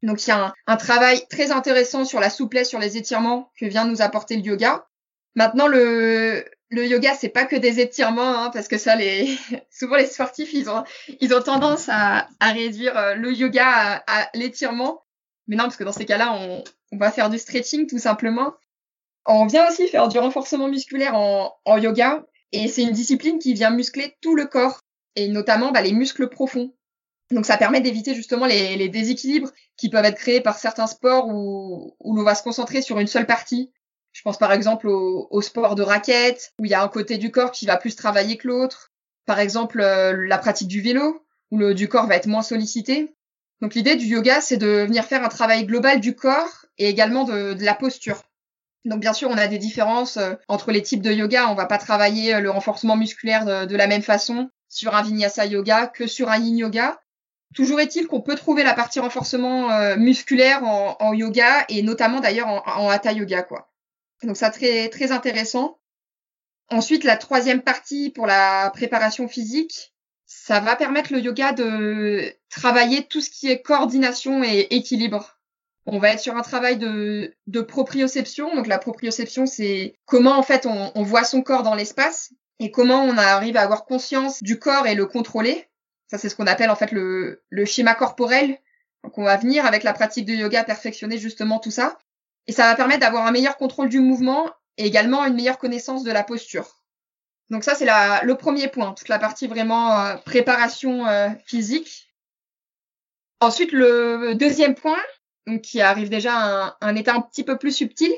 Donc 0.01 0.25
il 0.25 0.29
y 0.29 0.31
a 0.31 0.45
un, 0.45 0.53
un, 0.65 0.77
travail 0.77 1.27
très 1.29 1.51
intéressant 1.51 2.05
sur 2.05 2.19
la 2.19 2.29
souplesse, 2.29 2.69
sur 2.69 2.79
les 2.79 2.97
étirements 2.97 3.51
que 3.59 3.65
vient 3.65 3.85
nous 3.85 4.01
apporter 4.01 4.37
le 4.37 4.43
yoga. 4.43 4.87
Maintenant 5.35 5.67
le 5.67 6.45
le 6.71 6.87
yoga 6.87 7.13
c'est 7.13 7.29
pas 7.29 7.45
que 7.45 7.55
des 7.55 7.79
étirements 7.79 8.43
hein, 8.43 8.49
parce 8.51 8.67
que 8.67 8.77
ça 8.77 8.95
les 8.95 9.37
souvent 9.69 9.97
les 9.97 10.07
sportifs 10.07 10.53
ils 10.53 10.69
ont 10.69 11.41
tendance 11.41 11.89
à, 11.89 12.27
réduire 12.41 12.97
euh, 12.97 13.13
le 13.15 13.31
yoga 13.31 14.03
à, 14.07 14.29
l'étirement. 14.33 15.03
Mais 15.47 15.55
non 15.55 15.65
parce 15.65 15.75
que 15.75 15.83
dans 15.83 15.91
ces 15.91 16.05
cas-là 16.05 16.33
on 16.33 16.63
on 16.93 16.97
va 16.97 17.11
faire 17.11 17.29
du 17.29 17.37
stretching 17.37 17.87
tout 17.87 17.99
simplement. 17.99 18.53
On 19.25 19.45
vient 19.45 19.69
aussi 19.69 19.87
faire 19.87 20.07
du 20.07 20.17
renforcement 20.17 20.67
musculaire 20.67 21.15
en, 21.15 21.77
yoga 21.77 22.25
et 22.51 22.67
c'est 22.67 22.83
une 22.83 22.91
discipline 22.91 23.39
qui 23.39 23.53
vient 23.53 23.69
muscler 23.69 24.15
tout 24.21 24.35
le 24.35 24.45
corps 24.45 24.81
et 25.15 25.27
notamment 25.27 25.71
bah, 25.71 25.81
les 25.81 25.93
muscles 25.93 26.27
profonds. 26.27 26.73
Donc 27.29 27.45
ça 27.45 27.57
permet 27.57 27.79
d'éviter 27.79 28.13
justement 28.13 28.45
les, 28.45 28.75
les, 28.75 28.89
déséquilibres 28.89 29.51
qui 29.77 29.89
peuvent 29.89 30.03
être 30.03 30.17
créés 30.17 30.41
par 30.41 30.57
certains 30.57 30.87
sports 30.87 31.29
où, 31.29 31.95
où 31.99 32.15
l'on 32.15 32.23
va 32.23 32.35
se 32.35 32.43
concentrer 32.43 32.81
sur 32.81 32.99
une 32.99 33.07
seule 33.07 33.25
partie. 33.25 33.71
Je 34.13 34.21
pense 34.23 34.37
par 34.37 34.51
exemple 34.51 34.87
au, 34.87 35.41
sport 35.41 35.75
de 35.75 35.83
raquette, 35.83 36.53
où 36.59 36.65
il 36.65 36.71
y 36.71 36.73
a 36.73 36.83
un 36.83 36.87
côté 36.87 37.17
du 37.17 37.31
corps 37.31 37.51
qui 37.51 37.65
va 37.65 37.77
plus 37.77 37.95
travailler 37.95 38.37
que 38.37 38.47
l'autre. 38.47 38.91
Par 39.25 39.39
exemple, 39.39 39.79
la 39.81 40.37
pratique 40.37 40.67
du 40.67 40.81
vélo, 40.81 41.25
où 41.51 41.57
le 41.57 41.73
du 41.73 41.87
corps 41.87 42.07
va 42.07 42.15
être 42.15 42.27
moins 42.27 42.41
sollicité. 42.41 43.13
Donc 43.61 43.75
l'idée 43.75 43.95
du 43.95 44.05
yoga, 44.05 44.41
c'est 44.41 44.57
de 44.57 44.67
venir 44.67 45.05
faire 45.05 45.23
un 45.23 45.29
travail 45.29 45.65
global 45.65 45.99
du 45.99 46.15
corps 46.15 46.65
et 46.77 46.89
également 46.89 47.23
de, 47.25 47.55
la 47.63 47.75
posture. 47.75 48.23
Donc 48.85 48.99
bien 48.99 49.13
sûr, 49.13 49.29
on 49.29 49.37
a 49.37 49.47
des 49.47 49.59
différences 49.59 50.17
euh, 50.17 50.33
entre 50.47 50.71
les 50.71 50.81
types 50.81 51.03
de 51.03 51.11
yoga. 51.11 51.47
On 51.49 51.53
va 51.53 51.67
pas 51.67 51.77
travailler 51.77 52.33
euh, 52.33 52.39
le 52.39 52.49
renforcement 52.49 52.97
musculaire 52.97 53.67
de, 53.67 53.75
la 53.75 53.85
même 53.85 54.01
façon 54.01 54.49
sur 54.69 54.95
un 54.95 55.03
vinyasa 55.03 55.45
yoga 55.45 55.85
que 55.85 56.07
sur 56.07 56.29
un 56.29 56.37
yin 56.39 56.57
yoga. 56.57 56.99
Toujours 57.53 57.79
est-il 57.79 58.07
qu'on 58.07 58.21
peut 58.21 58.35
trouver 58.35 58.63
la 58.63 58.73
partie 58.73 58.99
renforcement 58.99 59.71
euh, 59.71 59.97
musculaire 59.97 60.63
en, 60.63 61.13
yoga 61.13 61.65
et 61.69 61.83
notamment 61.83 62.21
d'ailleurs 62.21 62.47
en, 62.47 62.63
en, 62.65 62.89
hatha 62.89 63.11
yoga 63.11 63.43
quoi. 63.43 63.70
Donc 64.23 64.37
ça 64.37 64.49
très 64.49 64.89
très 64.89 65.11
intéressant. 65.11 65.79
Ensuite, 66.69 67.03
la 67.03 67.17
troisième 67.17 67.61
partie 67.61 68.11
pour 68.11 68.27
la 68.27 68.71
préparation 68.73 69.27
physique, 69.27 69.93
ça 70.25 70.61
va 70.61 70.77
permettre 70.77 71.11
le 71.11 71.19
yoga 71.19 71.51
de 71.51 72.33
travailler 72.49 73.03
tout 73.03 73.19
ce 73.19 73.29
qui 73.29 73.49
est 73.49 73.61
coordination 73.61 74.43
et 74.43 74.67
équilibre. 74.71 75.37
On 75.85 75.99
va 75.99 76.11
être 76.11 76.21
sur 76.21 76.37
un 76.37 76.41
travail 76.41 76.77
de, 76.77 77.35
de 77.47 77.61
proprioception. 77.61 78.55
Donc 78.55 78.67
la 78.67 78.77
proprioception, 78.77 79.45
c'est 79.45 79.95
comment 80.05 80.37
en 80.37 80.43
fait 80.43 80.65
on, 80.65 81.03
voit 81.03 81.25
son 81.25 81.41
corps 81.41 81.63
dans 81.63 81.75
l'espace 81.75 82.31
et 82.59 82.71
comment 82.71 83.03
on 83.03 83.17
arrive 83.17 83.57
à 83.57 83.63
avoir 83.63 83.83
conscience 83.83 84.41
du 84.41 84.57
corps 84.57 84.87
et 84.87 84.95
le 84.95 85.05
contrôler. 85.05 85.67
Ça, 86.07 86.17
c'est 86.17 86.29
ce 86.29 86.35
qu'on 86.35 86.47
appelle 86.47 86.69
en 86.69 86.75
fait 86.75 86.91
le, 86.93 87.43
le 87.49 87.65
schéma 87.65 87.95
corporel. 87.95 88.57
Donc 89.03 89.17
on 89.17 89.23
va 89.23 89.35
venir 89.35 89.65
avec 89.65 89.83
la 89.83 89.93
pratique 89.93 90.25
de 90.25 90.33
yoga 90.33 90.63
perfectionner 90.63 91.17
justement 91.17 91.59
tout 91.59 91.71
ça. 91.71 91.97
Et 92.47 92.51
ça 92.51 92.63
va 92.63 92.75
permettre 92.75 93.01
d'avoir 93.01 93.25
un 93.25 93.31
meilleur 93.31 93.57
contrôle 93.57 93.89
du 93.89 93.99
mouvement 93.99 94.49
et 94.77 94.85
également 94.85 95.25
une 95.25 95.35
meilleure 95.35 95.57
connaissance 95.57 96.03
de 96.03 96.11
la 96.11 96.23
posture. 96.23 96.81
Donc 97.49 97.63
ça, 97.63 97.75
c'est 97.75 97.85
le 97.85 98.33
premier 98.35 98.69
point, 98.69 98.93
toute 98.93 99.09
la 99.09 99.19
partie 99.19 99.47
vraiment 99.47 99.99
euh, 99.99 100.15
préparation 100.17 101.05
euh, 101.07 101.29
physique. 101.45 102.13
Ensuite, 103.41 103.71
le 103.71 104.35
deuxième 104.35 104.75
point, 104.75 105.01
qui 105.63 105.81
arrive 105.81 106.09
déjà 106.09 106.33
à 106.35 106.77
un, 106.81 106.95
état 106.95 107.13
un 107.13 107.21
petit 107.21 107.43
peu 107.43 107.57
plus 107.57 107.75
subtil, 107.75 108.11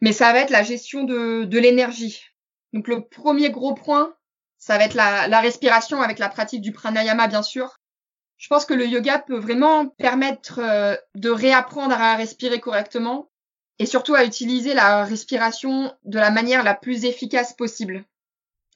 mais 0.00 0.12
ça 0.12 0.32
va 0.32 0.40
être 0.40 0.50
la 0.50 0.62
gestion 0.62 1.04
de, 1.04 1.58
l'énergie. 1.58 2.24
Donc 2.72 2.88
le 2.88 3.02
premier 3.02 3.50
gros 3.50 3.74
point, 3.74 4.14
ça 4.58 4.78
va 4.78 4.84
être 4.84 4.94
la, 4.94 5.28
la, 5.28 5.40
respiration 5.40 6.00
avec 6.02 6.18
la 6.18 6.28
pratique 6.28 6.62
du 6.62 6.72
pranayama, 6.72 7.28
bien 7.28 7.42
sûr. 7.42 7.78
Je 8.38 8.48
pense 8.48 8.64
que 8.64 8.74
le 8.74 8.86
yoga 8.86 9.18
peut 9.18 9.38
vraiment 9.38 9.86
permettre 9.86 10.58
euh, 10.58 10.96
de 11.14 11.30
réapprendre 11.30 11.94
à 11.94 12.16
respirer 12.16 12.60
correctement 12.60 13.30
et 13.78 13.86
surtout 13.86 14.14
à 14.14 14.24
utiliser 14.24 14.74
la 14.74 15.04
respiration 15.04 15.92
de 16.04 16.18
la 16.18 16.30
manière 16.30 16.62
la 16.62 16.74
plus 16.74 17.04
efficace 17.04 17.52
possible. 17.52 18.04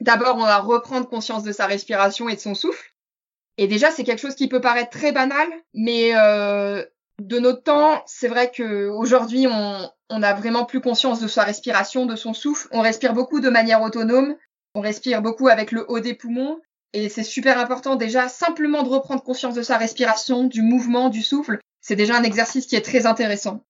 D'abord, 0.00 0.36
on 0.36 0.44
va 0.44 0.58
reprendre 0.58 1.08
conscience 1.08 1.42
de 1.42 1.52
sa 1.52 1.66
respiration 1.66 2.28
et 2.28 2.36
de 2.36 2.40
son 2.40 2.54
souffle. 2.54 2.94
Et 3.56 3.66
déjà, 3.66 3.90
c'est 3.90 4.04
quelque 4.04 4.20
chose 4.20 4.36
qui 4.36 4.48
peut 4.48 4.60
paraître 4.60 4.90
très 4.90 5.10
banal, 5.10 5.48
mais 5.74 6.12
euh, 6.14 6.84
de 7.20 7.38
notre 7.38 7.64
temps, 7.64 8.02
c'est 8.06 8.28
vrai 8.28 8.52
que 8.52 8.88
aujourd'hui, 8.88 9.46
on, 9.48 9.90
on 10.10 10.22
a 10.22 10.34
vraiment 10.34 10.64
plus 10.64 10.80
conscience 10.80 11.20
de 11.20 11.28
sa 11.28 11.42
respiration, 11.42 12.06
de 12.06 12.16
son 12.16 12.34
souffle. 12.34 12.68
On 12.70 12.80
respire 12.80 13.14
beaucoup 13.14 13.40
de 13.40 13.50
manière 13.50 13.82
autonome. 13.82 14.36
On 14.74 14.80
respire 14.80 15.22
beaucoup 15.22 15.48
avec 15.48 15.72
le 15.72 15.84
haut 15.90 16.00
des 16.00 16.14
poumons. 16.14 16.60
Et 16.92 17.08
c'est 17.08 17.24
super 17.24 17.58
important 17.58 17.96
déjà 17.96 18.28
simplement 18.28 18.82
de 18.82 18.88
reprendre 18.88 19.22
conscience 19.22 19.54
de 19.54 19.62
sa 19.62 19.76
respiration, 19.76 20.44
du 20.44 20.62
mouvement, 20.62 21.08
du 21.08 21.22
souffle. 21.22 21.58
C'est 21.80 21.96
déjà 21.96 22.16
un 22.16 22.22
exercice 22.22 22.66
qui 22.66 22.76
est 22.76 22.84
très 22.84 23.06
intéressant. 23.06 23.64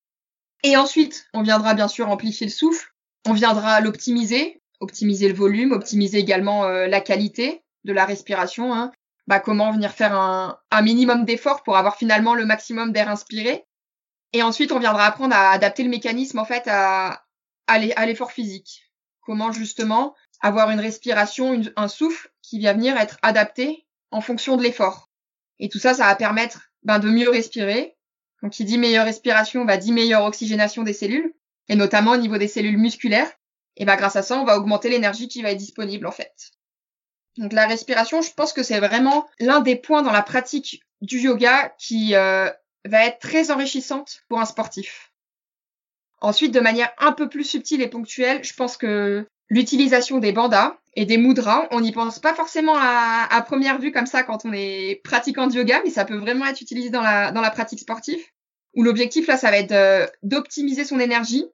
Et 0.63 0.77
ensuite, 0.77 1.27
on 1.35 1.43
viendra 1.43 1.75
bien 1.75 1.89
sûr 1.89 2.09
amplifier 2.09 2.47
le 2.47 2.53
souffle. 2.53 2.93
On 3.27 3.33
viendra 3.33 3.81
l'optimiser, 3.81 4.61
optimiser 4.81 5.29
le 5.29 5.35
volume, 5.35 5.73
optimiser 5.73 6.19
également 6.19 6.65
euh, 6.65 6.87
la 6.87 7.01
qualité 7.01 7.63
de 7.85 7.93
la 7.93 8.05
respiration. 8.05 8.75
Hein 8.75 8.93
bah, 9.29 9.41
comment 9.41 9.71
venir 9.71 9.93
faire 9.93 10.15
un, 10.15 10.59
minimum 10.83 11.27
d'effort 11.27 11.63
pour 11.63 11.77
avoir 11.77 11.97
finalement 11.97 12.35
le 12.35 12.47
maximum 12.47 12.93
d'air 12.93 13.11
inspiré. 13.11 13.67
Et 14.33 14.43
ensuite, 14.43 14.73
on 14.73 14.79
viendra 14.79 15.05
apprendre 15.05 15.37
à 15.37 15.51
adapter 15.51 15.83
le 15.83 15.91
mécanisme 15.91 16.39
en 16.39 16.47
fait 16.47 16.67
à, 16.67 17.23
l'effort 18.07 18.33
physique. 18.33 18.91
Comment 19.21 19.53
justement 19.53 20.15
avoir 20.41 20.71
une 20.71 20.81
respiration, 20.81 21.61
un 21.77 21.89
souffle 21.89 22.31
qui 22.41 22.63
va 22.63 22.73
venir 22.73 22.97
être 22.97 23.19
adapté 23.21 23.87
en 24.11 24.23
fonction 24.23 24.57
de 24.57 24.63
l'effort. 24.63 25.11
Et 25.59 25.69
tout 25.69 25.79
ça, 25.79 25.93
ça 25.93 26.07
va 26.07 26.17
permettre 26.17 26.71
ben, 26.83 26.99
de 26.99 27.11
mieux 27.11 27.29
respirer. 27.29 27.98
Donc, 28.43 28.53
qui 28.53 28.65
dit 28.65 28.79
meilleure 28.79 29.05
respiration, 29.05 29.65
va 29.65 29.77
dire 29.77 29.95
meilleure 29.95 30.25
oxygénation 30.25 30.83
des 30.83 30.93
cellules, 30.93 31.35
et 31.69 31.75
notamment 31.75 32.13
au 32.13 32.17
niveau 32.17 32.39
des 32.39 32.49
cellules 32.49 32.79
musculaires. 32.79 33.31
Et 33.77 33.85
ben, 33.85 33.97
grâce 33.97 34.17
à 34.17 34.23
ça, 34.23 34.39
on 34.39 34.45
va 34.45 34.59
augmenter 34.59 34.89
l'énergie 34.89 35.29
qui 35.29 35.43
va 35.43 35.51
être 35.53 35.59
disponible 35.59 36.07
en 36.07 36.13
fait. 36.13 36.51
Donc 37.37 37.53
la 37.53 37.67
respiration, 37.67 38.21
je 38.21 38.33
pense 38.33 38.53
que 38.53 38.65
c'est 38.65 38.81
vraiment 38.81 39.29
l'un 39.39 39.61
des 39.61 39.77
points 39.77 40.03
dans 40.03 40.13
la 40.13 40.23
pratique 40.23 40.83
du 41.01 41.21
yoga 41.21 41.73
qui 41.79 42.17
euh, 42.17 42.51
va 42.85 43.07
être 43.07 43.21
très 43.21 43.53
enrichissante 43.53 44.23
pour 44.29 44.41
un 44.41 44.45
sportif. 44.45 45.13
Ensuite, 46.21 46.53
de 46.53 46.59
manière 46.59 46.93
un 46.99 47.13
peu 47.13 47.29
plus 47.29 47.45
subtile 47.45 47.81
et 47.81 47.89
ponctuelle, 47.89 48.43
je 48.43 48.53
pense 48.55 48.77
que 48.77 49.29
l'utilisation 49.49 50.19
des 50.19 50.33
bandas 50.33 50.77
et 50.95 51.07
des 51.07 51.19
mudras, 51.19 51.69
on 51.71 51.81
n'y 51.81 51.93
pense 51.93 52.19
pas 52.19 52.35
forcément 52.35 52.77
à, 52.77 53.27
à, 53.31 53.43
première 53.43 53.79
vue 53.79 53.93
comme 53.93 54.07
ça 54.07 54.23
quand 54.23 54.45
on 54.45 54.53
est 54.53 55.01
pratiquant 55.05 55.47
de 55.47 55.55
yoga, 55.55 55.81
mais 55.85 55.91
ça 55.91 56.05
peut 56.05 56.17
vraiment 56.17 56.47
être 56.47 56.61
utilisé 56.61 56.91
dans 56.91 57.03
la, 57.03 57.31
dans 57.31 57.41
la 57.41 57.51
pratique 57.51 57.81
sportive, 57.81 58.21
où 58.75 58.83
l'objectif 58.83 59.27
là, 59.27 59.37
ça 59.37 59.51
va 59.51 59.59
être 59.59 60.11
d'optimiser 60.23 60.85
son 60.85 60.99
énergie. 61.01 61.47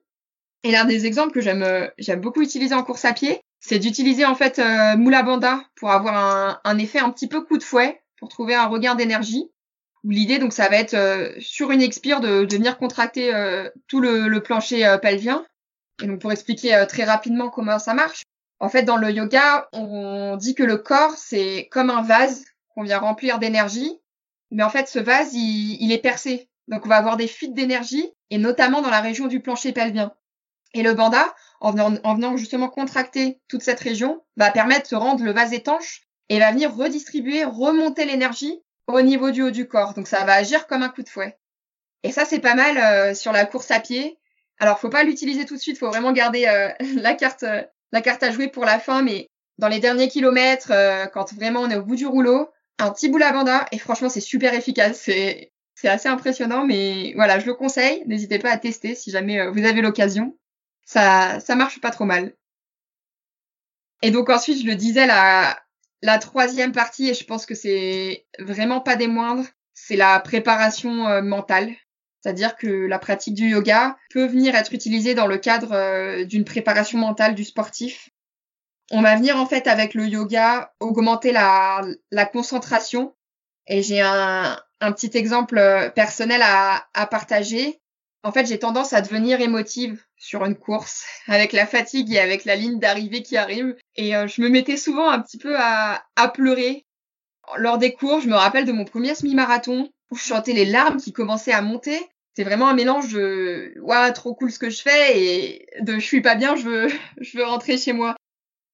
Et 0.63 0.71
l'un 0.71 0.85
des 0.85 1.05
exemples 1.05 1.31
que 1.31 1.41
j'aime 1.41 1.91
j'aime 1.99 2.21
beaucoup 2.21 2.41
utiliser 2.41 2.73
en 2.73 2.83
course 2.83 3.05
à 3.05 3.13
pied, 3.13 3.39
c'est 3.59 3.79
d'utiliser 3.79 4.25
en 4.25 4.35
fait 4.35 4.59
euh, 4.59 4.95
Moula 4.95 5.23
Banda 5.23 5.63
pour 5.75 5.91
avoir 5.91 6.15
un, 6.17 6.59
un, 6.63 6.77
effet 6.77 6.99
un 6.99 7.09
petit 7.09 7.27
peu 7.27 7.41
coup 7.41 7.57
de 7.57 7.63
fouet, 7.63 8.01
pour 8.19 8.29
trouver 8.29 8.55
un 8.55 8.65
regain 8.65 8.95
d'énergie. 8.95 9.49
L'idée 10.03 10.37
donc 10.37 10.53
ça 10.53 10.69
va 10.69 10.77
être 10.77 10.93
euh, 10.93 11.31
sur 11.39 11.71
une 11.71 11.81
expire 11.81 12.19
de, 12.19 12.45
de 12.45 12.55
venir 12.55 12.77
contracter 12.77 13.33
euh, 13.33 13.69
tout 13.87 13.99
le, 13.99 14.27
le 14.27 14.39
plancher 14.41 14.85
euh, 14.85 14.97
pelvien. 14.97 15.45
Et 16.01 16.07
donc 16.07 16.19
pour 16.19 16.31
expliquer 16.31 16.83
très 16.87 17.03
rapidement 17.03 17.49
comment 17.49 17.79
ça 17.79 17.93
marche, 17.93 18.23
en 18.59 18.69
fait 18.69 18.83
dans 18.83 18.97
le 18.97 19.11
yoga 19.11 19.69
on 19.71 20.35
dit 20.37 20.55
que 20.55 20.63
le 20.63 20.77
corps 20.77 21.15
c'est 21.17 21.67
comme 21.71 21.89
un 21.89 22.01
vase 22.01 22.43
qu'on 22.69 22.83
vient 22.83 22.99
remplir 22.99 23.39
d'énergie, 23.39 23.99
mais 24.51 24.63
en 24.63 24.69
fait 24.69 24.87
ce 24.87 24.99
vase 24.99 25.33
il, 25.33 25.77
il 25.81 25.91
est 25.91 25.99
percé, 25.99 26.49
donc 26.67 26.85
on 26.85 26.89
va 26.89 26.97
avoir 26.97 27.15
des 27.17 27.27
fuites 27.27 27.53
d'énergie 27.53 28.11
et 28.29 28.37
notamment 28.37 28.81
dans 28.81 28.89
la 28.89 29.01
région 29.01 29.27
du 29.27 29.39
plancher 29.39 29.71
pelvien. 29.71 30.13
Et 30.73 30.83
le 30.83 30.93
banda, 30.93 31.33
en 31.61 31.71
venant, 31.71 32.35
justement 32.35 32.67
contracter 32.67 33.39
toute 33.47 33.61
cette 33.61 33.79
région, 33.79 34.23
va 34.35 34.51
permettre 34.51 34.89
de 34.89 34.95
rendre 34.97 35.23
le 35.23 35.31
vase 35.31 35.53
étanche 35.53 36.01
et 36.27 36.37
va 36.39 36.51
venir 36.51 36.75
redistribuer, 36.75 37.45
remonter 37.45 38.03
l'énergie 38.03 38.61
au 38.87 39.01
niveau 39.01 39.31
du 39.31 39.41
haut 39.41 39.51
du 39.51 39.69
corps. 39.69 39.93
Donc 39.93 40.07
ça 40.07 40.25
va 40.25 40.33
agir 40.33 40.67
comme 40.67 40.83
un 40.83 40.89
coup 40.89 41.01
de 41.01 41.09
fouet. 41.09 41.37
Et 42.03 42.11
ça, 42.11 42.25
c'est 42.25 42.39
pas 42.39 42.55
mal 42.55 42.77
euh, 42.77 43.15
sur 43.15 43.31
la 43.31 43.45
course 43.45 43.71
à 43.71 43.79
pied. 43.79 44.19
Alors, 44.59 44.79
faut 44.79 44.89
pas 44.89 45.03
l'utiliser 45.03 45.45
tout 45.45 45.55
de 45.55 45.61
suite, 45.61 45.77
faut 45.77 45.89
vraiment 45.89 46.13
garder 46.13 46.45
euh, 46.47 46.69
la 46.95 47.13
carte, 47.13 47.43
euh, 47.43 47.63
la 47.91 48.01
carte 48.01 48.23
à 48.23 48.31
jouer 48.31 48.47
pour 48.47 48.65
la 48.65 48.79
fin, 48.79 49.01
mais 49.01 49.27
dans 49.57 49.67
les 49.67 49.79
derniers 49.79 50.09
kilomètres, 50.09 50.73
quand 51.13 51.33
vraiment 51.33 51.61
on 51.61 51.69
est 51.69 51.77
au 51.77 51.83
bout 51.83 51.95
du 51.95 52.05
rouleau, 52.05 52.49
un 52.77 52.91
petit 52.91 53.07
bout 53.07 53.19
banda 53.19 53.65
et 53.71 53.77
franchement, 53.77 54.09
c'est 54.09 54.19
super 54.19 54.53
efficace. 54.53 54.99
C'est, 54.99 55.51
assez 55.85 56.09
impressionnant, 56.09 56.65
mais 56.65 57.13
voilà, 57.15 57.39
je 57.39 57.45
le 57.45 57.53
conseille. 57.53 58.03
N'hésitez 58.07 58.39
pas 58.39 58.49
à 58.49 58.57
tester 58.57 58.95
si 58.95 59.11
jamais 59.11 59.47
vous 59.47 59.63
avez 59.65 59.81
l'occasion 59.81 60.35
ça, 60.85 61.39
ça 61.39 61.55
marche 61.55 61.81
pas 61.81 61.91
trop 61.91 62.05
mal. 62.05 62.33
Et 64.01 64.11
donc 64.11 64.29
ensuite, 64.29 64.61
je 64.61 64.67
le 64.67 64.75
disais, 64.75 65.07
la, 65.07 65.59
troisième 66.19 66.71
partie, 66.71 67.09
et 67.09 67.13
je 67.13 67.25
pense 67.25 67.45
que 67.45 67.55
c'est 67.55 68.27
vraiment 68.39 68.79
pas 68.79 68.95
des 68.95 69.07
moindres, 69.07 69.45
c'est 69.73 69.95
la 69.95 70.19
préparation 70.19 71.07
euh, 71.07 71.21
mentale. 71.21 71.73
C'est-à-dire 72.25 72.55
que 72.55 72.87
la 72.87 72.97
pratique 72.97 73.35
du 73.35 73.49
yoga 73.49 73.97
peut 74.09 74.25
venir 74.25 74.55
être 74.55 74.73
utilisée 74.73 75.13
dans 75.13 75.27
le 75.27 75.37
cadre 75.37 75.73
euh, 75.73 76.25
d'une 76.25 76.43
préparation 76.43 76.97
mentale 76.97 77.35
du 77.35 77.43
sportif. 77.43 78.09
On 78.89 79.03
va 79.03 79.15
venir 79.15 79.37
en 79.37 79.45
fait 79.45 79.67
avec 79.67 79.93
le 79.93 80.07
yoga 80.07 80.73
augmenter 80.79 81.31
la, 81.31 81.81
la 82.09 82.25
concentration. 82.25 83.15
Et 83.67 83.83
j'ai 83.83 84.01
un, 84.01 84.59
un 84.81 84.91
petit 84.91 85.15
exemple 85.15 85.59
euh, 85.59 85.91
personnel 85.91 86.41
à, 86.43 86.87
à 86.95 87.05
partager. 87.05 87.79
En 88.23 88.31
fait, 88.31 88.47
j'ai 88.47 88.57
tendance 88.57 88.93
à 88.93 89.01
devenir 89.01 89.39
émotive 89.39 90.03
sur 90.17 90.43
une 90.45 90.55
course 90.55 91.05
avec 91.27 91.53
la 91.53 91.67
fatigue 91.67 92.11
et 92.11 92.19
avec 92.19 92.43
la 92.43 92.55
ligne 92.55 92.79
d'arrivée 92.79 93.21
qui 93.21 93.37
arrive. 93.37 93.75
Et 93.97 94.15
euh, 94.15 94.25
je 94.25 94.41
me 94.41 94.49
mettais 94.49 94.77
souvent 94.77 95.11
un 95.11 95.21
petit 95.21 95.37
peu 95.37 95.55
à, 95.59 96.03
à 96.15 96.27
pleurer. 96.27 96.87
Lors 97.57 97.77
des 97.77 97.93
cours, 97.93 98.19
je 98.19 98.29
me 98.29 98.35
rappelle 98.35 98.65
de 98.65 98.71
mon 98.71 98.85
premier 98.85 99.13
semi-marathon 99.13 99.91
où 100.09 100.15
je 100.15 100.23
chantais 100.23 100.53
les 100.53 100.65
larmes 100.65 100.97
qui 100.97 101.13
commençaient 101.13 101.53
à 101.53 101.61
monter. 101.61 101.99
C'est 102.35 102.43
vraiment 102.43 102.67
un 102.67 102.73
mélange 102.73 103.13
de 103.13 103.73
waouh 103.81 104.11
trop 104.13 104.35
cool 104.35 104.51
ce 104.51 104.59
que 104.59 104.69
je 104.69 104.81
fais 104.81 105.19
et 105.19 105.67
de 105.81 105.93
je 105.93 106.05
suis 106.05 106.21
pas 106.21 106.35
bien, 106.35 106.55
je 106.55 106.63
veux 106.63 106.87
je 107.21 107.37
veux 107.37 107.45
rentrer 107.45 107.77
chez 107.77 107.93
moi. 107.93 108.15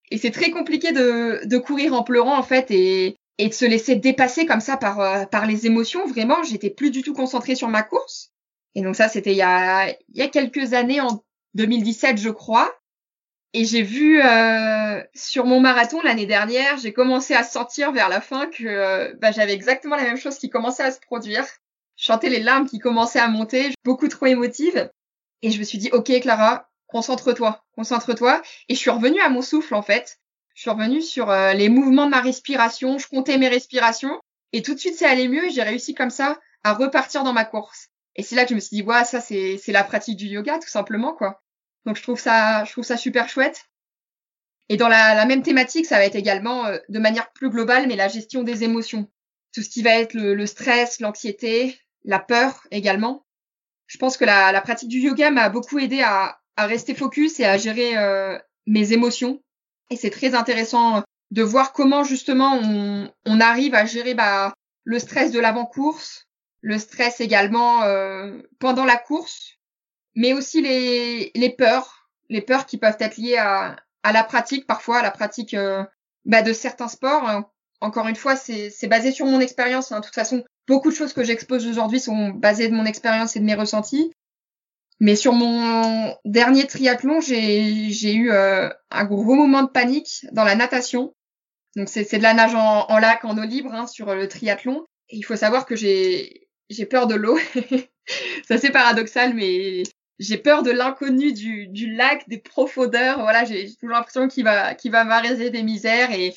Et 0.09 0.17
c'est 0.17 0.31
très 0.31 0.51
compliqué 0.51 0.91
de, 0.91 1.41
de 1.45 1.57
courir 1.57 1.93
en 1.93 2.03
pleurant 2.03 2.37
en 2.37 2.43
fait 2.43 2.69
et, 2.71 3.15
et 3.37 3.47
de 3.47 3.53
se 3.53 3.65
laisser 3.65 3.95
dépasser 3.95 4.45
comme 4.45 4.59
ça 4.59 4.77
par 4.77 4.99
euh, 4.99 5.25
par 5.25 5.45
les 5.45 5.65
émotions. 5.67 6.05
Vraiment, 6.05 6.43
j'étais 6.43 6.69
plus 6.69 6.91
du 6.91 7.01
tout 7.01 7.13
concentrée 7.13 7.55
sur 7.55 7.69
ma 7.69 7.83
course. 7.83 8.31
Et 8.75 8.81
donc 8.81 8.95
ça, 8.95 9.09
c'était 9.09 9.31
il 9.31 9.37
y 9.37 9.41
a, 9.41 9.89
il 9.89 10.15
y 10.15 10.21
a 10.21 10.27
quelques 10.27 10.73
années, 10.73 11.01
en 11.01 11.23
2017, 11.55 12.17
je 12.17 12.29
crois. 12.29 12.73
Et 13.53 13.65
j'ai 13.65 13.81
vu 13.81 14.21
euh, 14.21 15.03
sur 15.13 15.45
mon 15.45 15.59
marathon 15.59 16.01
l'année 16.01 16.25
dernière, 16.25 16.77
j'ai 16.77 16.93
commencé 16.93 17.33
à 17.33 17.43
sentir 17.43 17.91
vers 17.91 18.07
la 18.07 18.21
fin 18.21 18.47
que 18.47 18.63
euh, 18.63 19.13
bah, 19.19 19.31
j'avais 19.31 19.53
exactement 19.53 19.97
la 19.97 20.03
même 20.03 20.17
chose 20.17 20.37
qui 20.37 20.49
commençait 20.49 20.83
à 20.83 20.91
se 20.91 21.01
produire. 21.01 21.45
Je 22.01 22.07
sentais 22.07 22.29
les 22.29 22.39
larmes 22.39 22.67
qui 22.67 22.79
commençaient 22.79 23.19
à 23.19 23.27
monter, 23.27 23.69
beaucoup 23.85 24.07
trop 24.07 24.25
émotive. 24.25 24.89
Et 25.43 25.51
je 25.51 25.59
me 25.59 25.63
suis 25.63 25.77
dit, 25.77 25.91
ok 25.91 26.11
Clara, 26.21 26.67
concentre-toi, 26.87 27.63
concentre-toi. 27.75 28.41
Et 28.69 28.73
je 28.73 28.79
suis 28.79 28.89
revenue 28.89 29.21
à 29.21 29.29
mon 29.29 29.43
souffle 29.43 29.75
en 29.75 29.83
fait. 29.83 30.17
Je 30.55 30.61
suis 30.61 30.71
revenue 30.71 31.03
sur 31.03 31.29
euh, 31.29 31.53
les 31.53 31.69
mouvements 31.69 32.07
de 32.07 32.09
ma 32.09 32.19
respiration, 32.19 32.97
je 32.97 33.07
comptais 33.07 33.37
mes 33.37 33.49
respirations. 33.49 34.19
Et 34.51 34.63
tout 34.63 34.73
de 34.73 34.79
suite, 34.79 34.95
c'est 34.95 35.05
allé 35.05 35.27
mieux 35.27 35.47
j'ai 35.51 35.61
réussi 35.61 35.93
comme 35.93 36.09
ça 36.09 36.39
à 36.63 36.73
repartir 36.73 37.23
dans 37.23 37.33
ma 37.33 37.45
course. 37.45 37.89
Et 38.15 38.23
c'est 38.23 38.35
là 38.35 38.45
que 38.45 38.49
je 38.49 38.55
me 38.55 38.59
suis 38.59 38.77
dit, 38.77 38.81
ouais, 38.81 39.05
ça 39.05 39.21
c'est 39.21 39.61
la 39.67 39.83
pratique 39.83 40.17
du 40.17 40.25
yoga 40.25 40.57
tout 40.57 40.69
simplement 40.69 41.13
quoi. 41.13 41.43
Donc 41.85 41.97
je 41.97 42.01
trouve 42.01 42.19
ça 42.19 42.63
je 42.63 42.71
trouve 42.71 42.83
ça 42.83 42.97
super 42.97 43.29
chouette. 43.29 43.69
Et 44.69 44.77
dans 44.77 44.87
la, 44.87 45.23
même 45.27 45.43
thématique, 45.43 45.85
ça 45.85 45.97
va 45.97 46.05
être 46.05 46.15
également 46.15 46.65
euh, 46.65 46.79
de 46.89 46.97
manière 46.97 47.31
plus 47.31 47.51
globale, 47.51 47.87
mais 47.87 47.95
la 47.95 48.07
gestion 48.07 48.41
des 48.41 48.63
émotions, 48.63 49.07
tout 49.53 49.61
ce 49.61 49.69
qui 49.69 49.83
va 49.83 49.91
être 49.99 50.15
le 50.15 50.45
stress, 50.47 50.99
l'anxiété, 50.99 51.77
la 52.03 52.19
peur 52.19 52.65
également. 52.71 53.25
Je 53.87 53.97
pense 53.97 54.17
que 54.17 54.25
la, 54.25 54.51
la 54.51 54.61
pratique 54.61 54.89
du 54.89 54.99
yoga 54.99 55.31
m'a 55.31 55.49
beaucoup 55.49 55.79
aidé 55.79 56.01
à, 56.01 56.39
à 56.55 56.65
rester 56.65 56.95
focus 56.95 57.39
et 57.39 57.45
à 57.45 57.57
gérer 57.57 57.97
euh, 57.97 58.37
mes 58.65 58.93
émotions. 58.93 59.41
Et 59.89 59.97
c'est 59.97 60.09
très 60.09 60.33
intéressant 60.33 61.03
de 61.31 61.43
voir 61.43 61.73
comment 61.73 62.03
justement 62.03 62.59
on, 62.61 63.11
on 63.25 63.39
arrive 63.41 63.75
à 63.75 63.85
gérer 63.85 64.13
bah, 64.13 64.53
le 64.83 64.99
stress 64.99 65.31
de 65.31 65.39
l'avant-course, 65.39 66.27
le 66.61 66.77
stress 66.77 67.19
également 67.19 67.83
euh, 67.83 68.41
pendant 68.59 68.85
la 68.85 68.97
course, 68.97 69.57
mais 70.15 70.33
aussi 70.33 70.61
les, 70.61 71.31
les 71.35 71.49
peurs, 71.49 72.09
les 72.29 72.41
peurs 72.41 72.65
qui 72.65 72.77
peuvent 72.77 72.97
être 72.99 73.17
liées 73.17 73.37
à, 73.37 73.75
à 74.03 74.11
la 74.11 74.23
pratique, 74.23 74.67
parfois 74.67 74.99
à 74.99 75.03
la 75.03 75.11
pratique 75.11 75.53
euh, 75.53 75.83
bah, 76.25 76.41
de 76.41 76.53
certains 76.53 76.87
sports. 76.87 77.43
Encore 77.81 78.07
une 78.07 78.15
fois, 78.15 78.35
c'est 78.35 78.87
basé 78.87 79.11
sur 79.11 79.25
mon 79.25 79.39
expérience. 79.39 79.91
Hein. 79.91 79.99
De 80.01 80.05
toute 80.05 80.13
façon, 80.13 80.43
beaucoup 80.67 80.89
de 80.89 80.95
choses 80.95 81.13
que 81.13 81.23
j'expose 81.23 81.67
aujourd'hui 81.67 81.99
sont 81.99 82.29
basées 82.29 82.69
de 82.69 82.73
mon 82.73 82.85
expérience 82.85 83.35
et 83.35 83.39
de 83.39 83.45
mes 83.45 83.55
ressentis. 83.55 84.11
Mais 84.99 85.15
sur 85.15 85.33
mon 85.33 86.15
dernier 86.25 86.67
triathlon, 86.67 87.21
j'ai 87.21 88.13
eu 88.13 88.31
euh, 88.31 88.69
un 88.91 89.05
gros 89.05 89.33
moment 89.33 89.63
de 89.63 89.69
panique 89.69 90.27
dans 90.31 90.43
la 90.43 90.55
natation. 90.55 91.15
Donc 91.75 91.89
c'est 91.89 92.17
de 92.17 92.23
la 92.23 92.33
nage 92.33 92.53
en, 92.53 92.85
en, 92.87 92.99
lac, 92.99 93.25
en 93.25 93.37
eau 93.37 93.45
libre 93.45 93.73
hein, 93.73 93.87
sur 93.87 94.13
le 94.13 94.27
triathlon. 94.27 94.85
Il 95.09 95.23
faut 95.23 95.35
savoir 95.35 95.65
que 95.65 95.75
j'ai 95.75 96.45
peur 96.89 97.07
de 97.07 97.15
l'eau. 97.15 97.39
c'est 98.45 98.53
assez 98.53 98.69
paradoxal, 98.69 99.33
mais 99.33 99.83
j'ai 100.19 100.37
peur 100.37 100.61
de 100.61 100.69
l'inconnu 100.69 101.33
du, 101.33 101.67
du 101.67 101.91
lac, 101.91 102.29
des 102.29 102.37
profondeurs. 102.37 103.21
Voilà, 103.21 103.43
j'ai 103.43 103.73
toujours 103.73 103.95
l'impression 103.95 104.27
qu'il 104.27 104.43
va, 104.43 104.75
qu'il 104.75 104.91
va 104.91 105.03
m'arrêter 105.03 105.49
des 105.49 105.63
misères. 105.63 106.11
Et, 106.11 106.35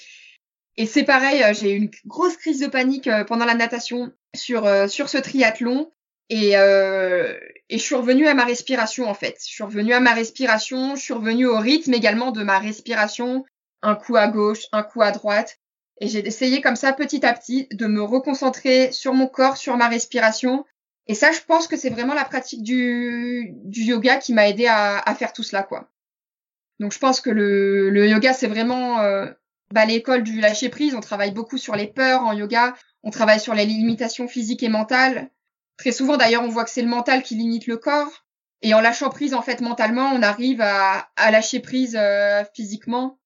et 0.76 0.86
c'est 0.86 1.04
pareil, 1.04 1.42
euh, 1.42 1.54
j'ai 1.54 1.72
eu 1.72 1.76
une 1.76 1.90
grosse 2.06 2.36
crise 2.36 2.60
de 2.60 2.66
panique 2.66 3.06
euh, 3.06 3.24
pendant 3.24 3.44
la 3.44 3.54
natation 3.54 4.12
sur, 4.34 4.66
euh, 4.66 4.88
sur 4.88 5.08
ce 5.08 5.18
triathlon. 5.18 5.92
Et, 6.30 6.56
euh, 6.56 7.38
et 7.68 7.78
je 7.78 7.82
suis 7.82 7.94
revenue 7.94 8.26
à 8.26 8.34
ma 8.34 8.44
respiration 8.44 9.08
en 9.08 9.14
fait. 9.14 9.36
Je 9.40 9.52
suis 9.52 9.62
revenue 9.62 9.92
à 9.92 10.00
ma 10.00 10.14
respiration, 10.14 10.96
je 10.96 11.02
suis 11.02 11.12
revenue 11.12 11.46
au 11.46 11.58
rythme 11.58 11.92
également 11.94 12.32
de 12.32 12.42
ma 12.42 12.58
respiration, 12.58 13.44
un 13.82 13.94
coup 13.94 14.16
à 14.16 14.28
gauche, 14.28 14.62
un 14.72 14.82
coup 14.82 15.02
à 15.02 15.10
droite. 15.10 15.58
Et 16.00 16.08
j'ai 16.08 16.26
essayé 16.26 16.60
comme 16.60 16.76
ça 16.76 16.92
petit 16.92 17.24
à 17.24 17.32
petit 17.34 17.68
de 17.70 17.86
me 17.86 18.02
reconcentrer 18.02 18.90
sur 18.90 19.14
mon 19.14 19.28
corps, 19.28 19.56
sur 19.56 19.76
ma 19.76 19.88
respiration. 19.88 20.64
Et 21.06 21.14
ça, 21.14 21.30
je 21.30 21.40
pense 21.46 21.68
que 21.68 21.76
c'est 21.76 21.90
vraiment 21.90 22.14
la 22.14 22.24
pratique 22.24 22.62
du, 22.62 23.52
du 23.64 23.82
yoga 23.82 24.16
qui 24.16 24.32
m'a 24.32 24.48
aidé 24.48 24.66
à, 24.66 24.98
à, 24.98 25.14
faire 25.14 25.32
tout 25.32 25.42
cela, 25.42 25.62
quoi. 25.62 25.90
Donc 26.80 26.92
je 26.92 26.98
pense 26.98 27.20
que 27.20 27.30
le, 27.30 27.90
le 27.90 28.08
yoga, 28.08 28.32
c'est 28.32 28.48
vraiment 28.48 29.00
euh, 29.00 29.26
bah, 29.74 29.84
l'école 29.84 30.22
du 30.22 30.40
lâcher 30.40 30.68
prise. 30.68 30.94
On 30.94 31.00
travaille 31.00 31.32
beaucoup 31.32 31.58
sur 31.58 31.74
les 31.74 31.88
peurs 31.88 32.22
en 32.22 32.32
yoga. 32.32 32.74
On 33.02 33.10
travaille 33.10 33.40
sur 33.40 33.54
les 33.54 33.66
limitations 33.66 34.28
physiques 34.28 34.62
et 34.62 34.68
mentales. 34.68 35.30
Très 35.76 35.92
souvent, 35.92 36.16
d'ailleurs, 36.16 36.42
on 36.42 36.48
voit 36.48 36.64
que 36.64 36.70
c'est 36.70 36.82
le 36.82 36.88
mental 36.88 37.22
qui 37.22 37.34
limite 37.34 37.66
le 37.66 37.76
corps. 37.76 38.24
Et 38.62 38.72
en 38.72 38.80
lâchant 38.80 39.10
prise, 39.10 39.34
en 39.34 39.42
fait, 39.42 39.60
mentalement, 39.60 40.10
on 40.14 40.22
arrive 40.22 40.60
à, 40.62 41.08
à 41.16 41.30
lâcher 41.30 41.60
prise 41.60 41.96
euh, 42.00 42.44
physiquement. 42.54 43.18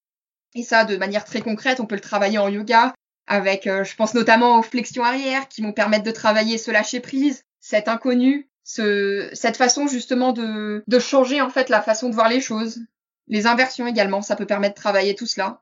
Et 0.55 0.63
ça, 0.63 0.85
de 0.85 0.97
manière 0.97 1.25
très 1.27 1.43
concrète, 1.43 1.79
on 1.81 1.87
peut 1.87 1.95
le 1.95 2.01
travailler 2.01 2.39
en 2.39 2.49
yoga 2.49 2.95
avec, 3.27 3.67
euh, 3.67 3.85
je 3.85 3.95
pense 3.95 4.15
notamment 4.15 4.59
aux 4.59 4.63
flexions 4.63 5.05
arrière 5.05 5.49
qui 5.49 5.61
vont 5.61 5.73
permettre 5.73 6.05
de 6.05 6.11
travailler 6.11 6.57
ce 6.57 6.71
lâcher 6.71 7.01
prise, 7.01 7.45
cet 7.61 7.87
inconnu, 7.87 8.49
ce, 8.65 9.29
cette 9.35 9.59
façon 9.59 9.87
justement 9.87 10.33
de, 10.33 10.83
de 10.87 10.99
changer 10.99 11.43
en 11.43 11.51
fait 11.51 11.69
la 11.69 11.83
façon 11.83 12.09
de 12.09 12.15
voir 12.15 12.31
les 12.31 12.41
choses. 12.41 12.81
Les 13.27 13.47
inversions 13.47 13.87
également, 13.87 14.23
ça 14.23 14.35
peut 14.35 14.47
permettre 14.47 14.77
de 14.77 14.81
travailler 14.81 15.15
tout 15.15 15.27
cela. 15.27 15.61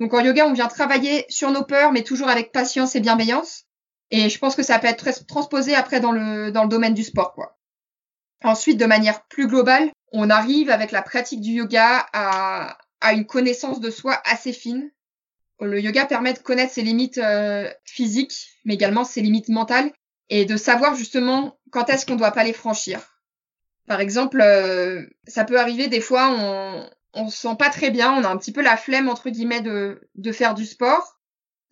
Donc 0.00 0.14
en 0.14 0.20
yoga, 0.20 0.46
on 0.46 0.52
vient 0.52 0.68
travailler 0.68 1.24
sur 1.28 1.50
nos 1.50 1.64
peurs, 1.64 1.92
mais 1.92 2.02
toujours 2.02 2.28
avec 2.28 2.52
patience 2.52 2.94
et 2.94 3.00
bienveillance. 3.00 3.64
Et 4.10 4.28
je 4.28 4.38
pense 4.38 4.56
que 4.56 4.62
ça 4.62 4.78
peut 4.78 4.86
être 4.86 5.26
transposé 5.26 5.74
après 5.74 6.00
dans 6.00 6.12
le, 6.12 6.50
domaine 6.68 6.94
du 6.94 7.04
sport, 7.04 7.34
quoi. 7.34 7.58
Ensuite, 8.44 8.78
de 8.78 8.86
manière 8.86 9.24
plus 9.26 9.48
globale, 9.48 9.90
on 10.12 10.30
arrive 10.30 10.70
avec 10.70 10.92
la 10.92 11.02
pratique 11.02 11.40
du 11.40 11.50
yoga 11.50 12.06
à, 12.12 12.78
à 13.00 13.12
une 13.12 13.26
connaissance 13.26 13.80
de 13.80 13.90
soi 13.90 14.20
assez 14.24 14.52
fine. 14.52 14.90
Le 15.60 15.80
yoga 15.80 16.06
permet 16.06 16.32
de 16.32 16.38
connaître 16.38 16.72
ses 16.72 16.82
limites 16.82 17.18
euh, 17.18 17.68
physiques, 17.84 18.50
mais 18.64 18.74
également 18.74 19.04
ses 19.04 19.20
limites 19.20 19.48
mentales, 19.48 19.90
et 20.30 20.44
de 20.44 20.56
savoir 20.56 20.94
justement 20.94 21.58
quand 21.72 21.90
est-ce 21.90 22.06
qu'on 22.06 22.14
ne 22.14 22.18
doit 22.18 22.30
pas 22.30 22.44
les 22.44 22.52
franchir. 22.52 23.00
Par 23.88 24.00
exemple, 24.00 24.40
euh, 24.40 25.04
ça 25.26 25.44
peut 25.44 25.58
arriver 25.58 25.88
des 25.88 26.00
fois, 26.00 26.30
on, 26.30 26.88
on 27.18 27.30
se 27.30 27.38
sent 27.38 27.56
pas 27.58 27.70
très 27.70 27.90
bien, 27.90 28.12
on 28.12 28.24
a 28.24 28.28
un 28.28 28.36
petit 28.36 28.52
peu 28.52 28.62
la 28.62 28.76
flemme 28.76 29.08
entre 29.08 29.30
guillemets 29.30 29.60
de, 29.60 30.00
de 30.14 30.32
faire 30.32 30.54
du 30.54 30.64
sport. 30.64 31.18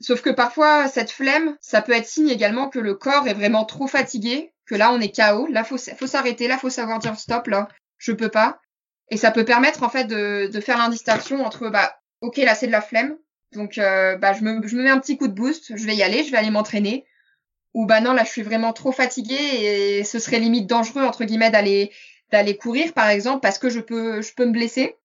Sauf 0.00 0.20
que 0.20 0.30
parfois 0.30 0.88
cette 0.88 1.10
flemme, 1.10 1.56
ça 1.60 1.80
peut 1.80 1.92
être 1.92 2.06
signe 2.06 2.28
également 2.28 2.68
que 2.68 2.78
le 2.78 2.94
corps 2.94 3.28
est 3.28 3.34
vraiment 3.34 3.64
trop 3.64 3.86
fatigué, 3.86 4.52
que 4.66 4.74
là 4.74 4.92
on 4.92 5.00
est 5.00 5.14
KO, 5.14 5.46
là 5.46 5.64
faut 5.64 5.78
faut 5.78 6.06
s'arrêter, 6.06 6.48
là 6.48 6.58
faut 6.58 6.70
savoir 6.70 6.98
dire 6.98 7.18
stop 7.18 7.46
là, 7.46 7.68
je 7.98 8.12
peux 8.12 8.28
pas. 8.28 8.60
Et 9.10 9.16
ça 9.16 9.30
peut 9.30 9.44
permettre 9.44 9.82
en 9.84 9.88
fait 9.88 10.04
de, 10.04 10.48
de 10.52 10.60
faire 10.60 10.78
l'indistinction 10.78 11.44
entre 11.44 11.70
bah 11.70 11.96
ok 12.20 12.36
là 12.38 12.54
c'est 12.54 12.66
de 12.66 12.72
la 12.72 12.82
flemme, 12.82 13.16
donc 13.52 13.78
euh, 13.78 14.16
bah 14.16 14.32
je 14.34 14.42
me, 14.42 14.66
je 14.66 14.76
me 14.76 14.82
mets 14.82 14.90
un 14.90 14.98
petit 15.00 15.16
coup 15.16 15.28
de 15.28 15.32
boost, 15.32 15.76
je 15.76 15.86
vais 15.86 15.96
y 15.96 16.02
aller, 16.02 16.24
je 16.24 16.30
vais 16.30 16.38
aller 16.38 16.50
m'entraîner. 16.50 17.06
Ou 17.74 17.86
bah 17.86 18.00
non 18.00 18.12
là 18.12 18.24
je 18.24 18.30
suis 18.30 18.42
vraiment 18.42 18.72
trop 18.72 18.92
fatiguée 18.92 19.34
et 19.98 20.04
ce 20.04 20.18
serait 20.18 20.38
limite 20.40 20.66
dangereux 20.66 21.04
entre 21.04 21.24
guillemets 21.24 21.50
d'aller 21.50 21.92
d'aller 22.32 22.56
courir 22.56 22.92
par 22.92 23.08
exemple 23.08 23.40
parce 23.40 23.58
que 23.58 23.70
je 23.70 23.80
peux 23.80 24.20
je 24.22 24.34
peux 24.34 24.44
me 24.46 24.52
blesser. 24.52 24.96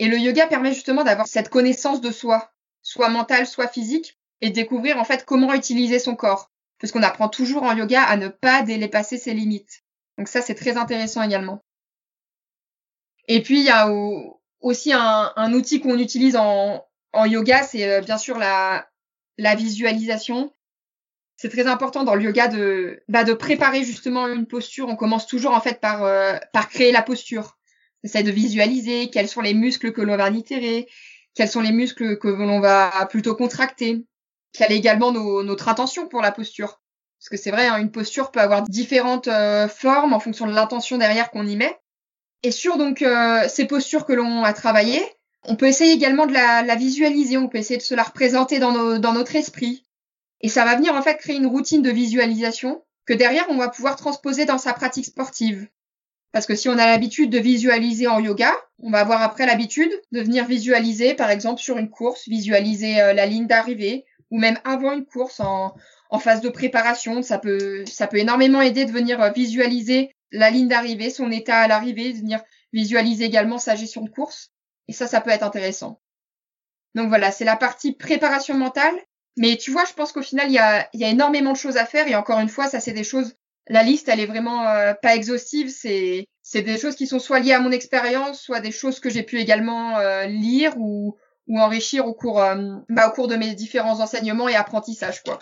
Et 0.00 0.08
le 0.08 0.18
yoga 0.18 0.46
permet 0.46 0.72
justement 0.72 1.04
d'avoir 1.04 1.28
cette 1.28 1.50
connaissance 1.50 2.00
de 2.00 2.10
soi, 2.10 2.50
soit 2.80 3.10
mentale, 3.10 3.46
soit 3.46 3.68
physique, 3.68 4.18
et 4.40 4.48
découvrir 4.48 4.96
en 4.96 5.04
fait 5.04 5.26
comment 5.26 5.52
utiliser 5.52 5.98
son 5.98 6.16
corps. 6.16 6.50
Parce 6.80 6.90
qu'on 6.90 7.02
apprend 7.02 7.28
toujours 7.28 7.64
en 7.64 7.76
yoga 7.76 8.02
à 8.02 8.16
ne 8.16 8.28
pas 8.28 8.62
dépasser 8.62 9.18
ses 9.18 9.34
limites. 9.34 9.84
Donc 10.16 10.28
ça 10.28 10.40
c'est 10.40 10.54
très 10.54 10.78
intéressant 10.78 11.22
également. 11.22 11.62
Et 13.28 13.42
puis 13.42 13.58
il 13.58 13.66
y 13.66 13.70
a 13.70 13.90
aussi 14.60 14.94
un, 14.94 15.52
outil 15.52 15.82
qu'on 15.82 15.98
utilise 15.98 16.36
en, 16.36 16.82
yoga, 17.26 17.62
c'est 17.62 17.86
euh, 17.86 18.00
bien 18.00 18.16
sûr 18.16 18.38
la, 18.38 18.88
visualisation. 19.36 20.50
C'est 21.36 21.50
très 21.50 21.66
important 21.66 22.04
dans 22.04 22.14
le 22.14 22.22
yoga 22.22 22.48
de, 22.48 23.02
bah, 23.08 23.24
de 23.24 23.34
préparer 23.34 23.84
justement 23.84 24.28
une 24.28 24.46
posture. 24.46 24.88
On 24.88 24.96
commence 24.96 25.26
toujours 25.26 25.52
en 25.52 25.60
fait 25.60 25.78
par, 25.78 26.04
euh, 26.04 26.38
par 26.54 26.70
créer 26.70 26.90
la 26.90 27.02
posture. 27.02 27.58
On 28.02 28.08
essaie 28.08 28.22
de 28.22 28.30
visualiser 28.30 29.10
quels 29.10 29.28
sont 29.28 29.40
les 29.40 29.54
muscles 29.54 29.92
que 29.92 30.00
l'on 30.00 30.16
va 30.16 30.30
itérer, 30.30 30.88
quels 31.34 31.48
sont 31.48 31.60
les 31.60 31.72
muscles 31.72 32.18
que 32.18 32.28
l'on 32.28 32.60
va 32.60 33.06
plutôt 33.10 33.34
contracter, 33.34 34.04
quelle 34.52 34.72
est 34.72 34.76
également 34.76 35.12
notre 35.12 35.68
intention 35.68 36.08
pour 36.08 36.22
la 36.22 36.32
posture. 36.32 36.80
Parce 37.18 37.28
que 37.28 37.36
c'est 37.36 37.50
vrai, 37.50 37.66
hein, 37.66 37.76
une 37.76 37.90
posture 37.90 38.30
peut 38.30 38.40
avoir 38.40 38.62
différentes 38.62 39.28
euh, 39.28 39.68
formes 39.68 40.14
en 40.14 40.20
fonction 40.20 40.46
de 40.46 40.54
l'intention 40.54 40.96
derrière 40.96 41.30
qu'on 41.30 41.46
y 41.46 41.54
met. 41.54 41.78
Et 42.42 42.50
sur 42.50 42.78
donc 42.78 43.02
euh, 43.02 43.46
ces 43.48 43.66
postures 43.66 44.06
que 44.06 44.14
l'on 44.14 44.42
a 44.42 44.54
travaillées, 44.54 45.04
on 45.44 45.56
peut 45.56 45.66
essayer 45.66 45.92
également 45.92 46.26
de 46.26 46.32
la, 46.32 46.74
visualiser, 46.76 47.36
on 47.36 47.48
peut 47.48 47.58
essayer 47.58 47.76
de 47.76 47.82
se 47.82 47.94
la 47.94 48.02
représenter 48.02 48.58
dans 48.58 49.12
notre 49.12 49.36
esprit. 49.36 49.86
Et 50.40 50.48
ça 50.48 50.64
va 50.64 50.76
venir 50.76 50.94
en 50.94 51.02
fait 51.02 51.16
créer 51.16 51.36
une 51.36 51.46
routine 51.46 51.82
de 51.82 51.90
visualisation 51.90 52.82
que 53.04 53.12
derrière 53.12 53.46
on 53.50 53.56
va 53.56 53.68
pouvoir 53.68 53.96
transposer 53.96 54.46
dans 54.46 54.58
sa 54.58 54.72
pratique 54.72 55.06
sportive. 55.06 55.68
Parce 56.32 56.46
que 56.46 56.54
si 56.54 56.68
on 56.68 56.78
a 56.78 56.86
l'habitude 56.86 57.30
de 57.30 57.38
visualiser 57.38 58.06
en 58.06 58.20
yoga, 58.20 58.54
on 58.78 58.90
va 58.90 59.00
avoir 59.00 59.22
après 59.22 59.46
l'habitude 59.46 59.90
de 60.12 60.20
venir 60.20 60.44
visualiser, 60.46 61.14
par 61.14 61.30
exemple 61.30 61.60
sur 61.60 61.76
une 61.76 61.90
course, 61.90 62.28
visualiser 62.28 63.00
euh, 63.00 63.12
la 63.12 63.26
ligne 63.26 63.46
d'arrivée, 63.46 64.04
ou 64.30 64.38
même 64.38 64.58
avant 64.64 64.92
une 64.92 65.04
course 65.04 65.40
en, 65.40 65.74
en 66.08 66.18
phase 66.20 66.40
de 66.40 66.48
préparation. 66.48 67.22
Ça 67.22 67.38
peut, 67.38 67.84
ça 67.86 68.06
peut 68.06 68.18
énormément 68.18 68.60
aider 68.60 68.84
de 68.84 68.92
venir 68.92 69.20
euh, 69.20 69.30
visualiser 69.30 70.14
la 70.30 70.50
ligne 70.50 70.68
d'arrivée, 70.68 71.10
son 71.10 71.32
état 71.32 71.58
à 71.58 71.68
l'arrivée, 71.68 72.12
de 72.12 72.18
venir 72.18 72.40
visualiser 72.72 73.24
également 73.24 73.58
sa 73.58 73.74
gestion 73.74 74.02
de 74.02 74.10
course. 74.10 74.52
Et 74.86 74.92
ça, 74.92 75.08
ça 75.08 75.20
peut 75.20 75.30
être 75.30 75.42
intéressant. 75.42 76.00
Donc 76.94 77.08
voilà, 77.08 77.32
c'est 77.32 77.44
la 77.44 77.56
partie 77.56 77.92
préparation 77.92 78.54
mentale. 78.54 78.94
Mais 79.36 79.56
tu 79.56 79.70
vois, 79.70 79.84
je 79.84 79.94
pense 79.94 80.12
qu'au 80.12 80.22
final, 80.22 80.48
il 80.48 80.54
y 80.54 80.58
a, 80.58 80.88
il 80.92 81.00
y 81.00 81.04
a 81.04 81.08
énormément 81.08 81.52
de 81.52 81.56
choses 81.56 81.76
à 81.76 81.86
faire. 81.86 82.06
Et 82.08 82.14
encore 82.14 82.40
une 82.40 82.48
fois, 82.48 82.68
ça, 82.68 82.78
c'est 82.78 82.92
des 82.92 83.04
choses 83.04 83.36
la 83.68 83.82
liste, 83.82 84.08
elle 84.08 84.20
est 84.20 84.26
vraiment 84.26 84.66
euh, 84.66 84.94
pas 84.94 85.14
exhaustive. 85.14 85.68
C'est 85.68 86.26
c'est 86.42 86.62
des 86.62 86.78
choses 86.78 86.96
qui 86.96 87.06
sont 87.06 87.18
soit 87.18 87.38
liées 87.38 87.52
à 87.52 87.60
mon 87.60 87.70
expérience, 87.70 88.40
soit 88.40 88.60
des 88.60 88.72
choses 88.72 88.98
que 88.98 89.10
j'ai 89.10 89.22
pu 89.22 89.38
également 89.38 89.98
euh, 89.98 90.26
lire 90.26 90.74
ou 90.78 91.16
ou 91.46 91.58
enrichir 91.58 92.06
au 92.06 92.14
cours 92.14 92.40
euh, 92.40 92.76
bah, 92.88 93.08
au 93.08 93.12
cours 93.12 93.28
de 93.28 93.36
mes 93.36 93.54
différents 93.54 94.00
enseignements 94.00 94.48
et 94.48 94.56
apprentissages 94.56 95.22
quoi. 95.22 95.38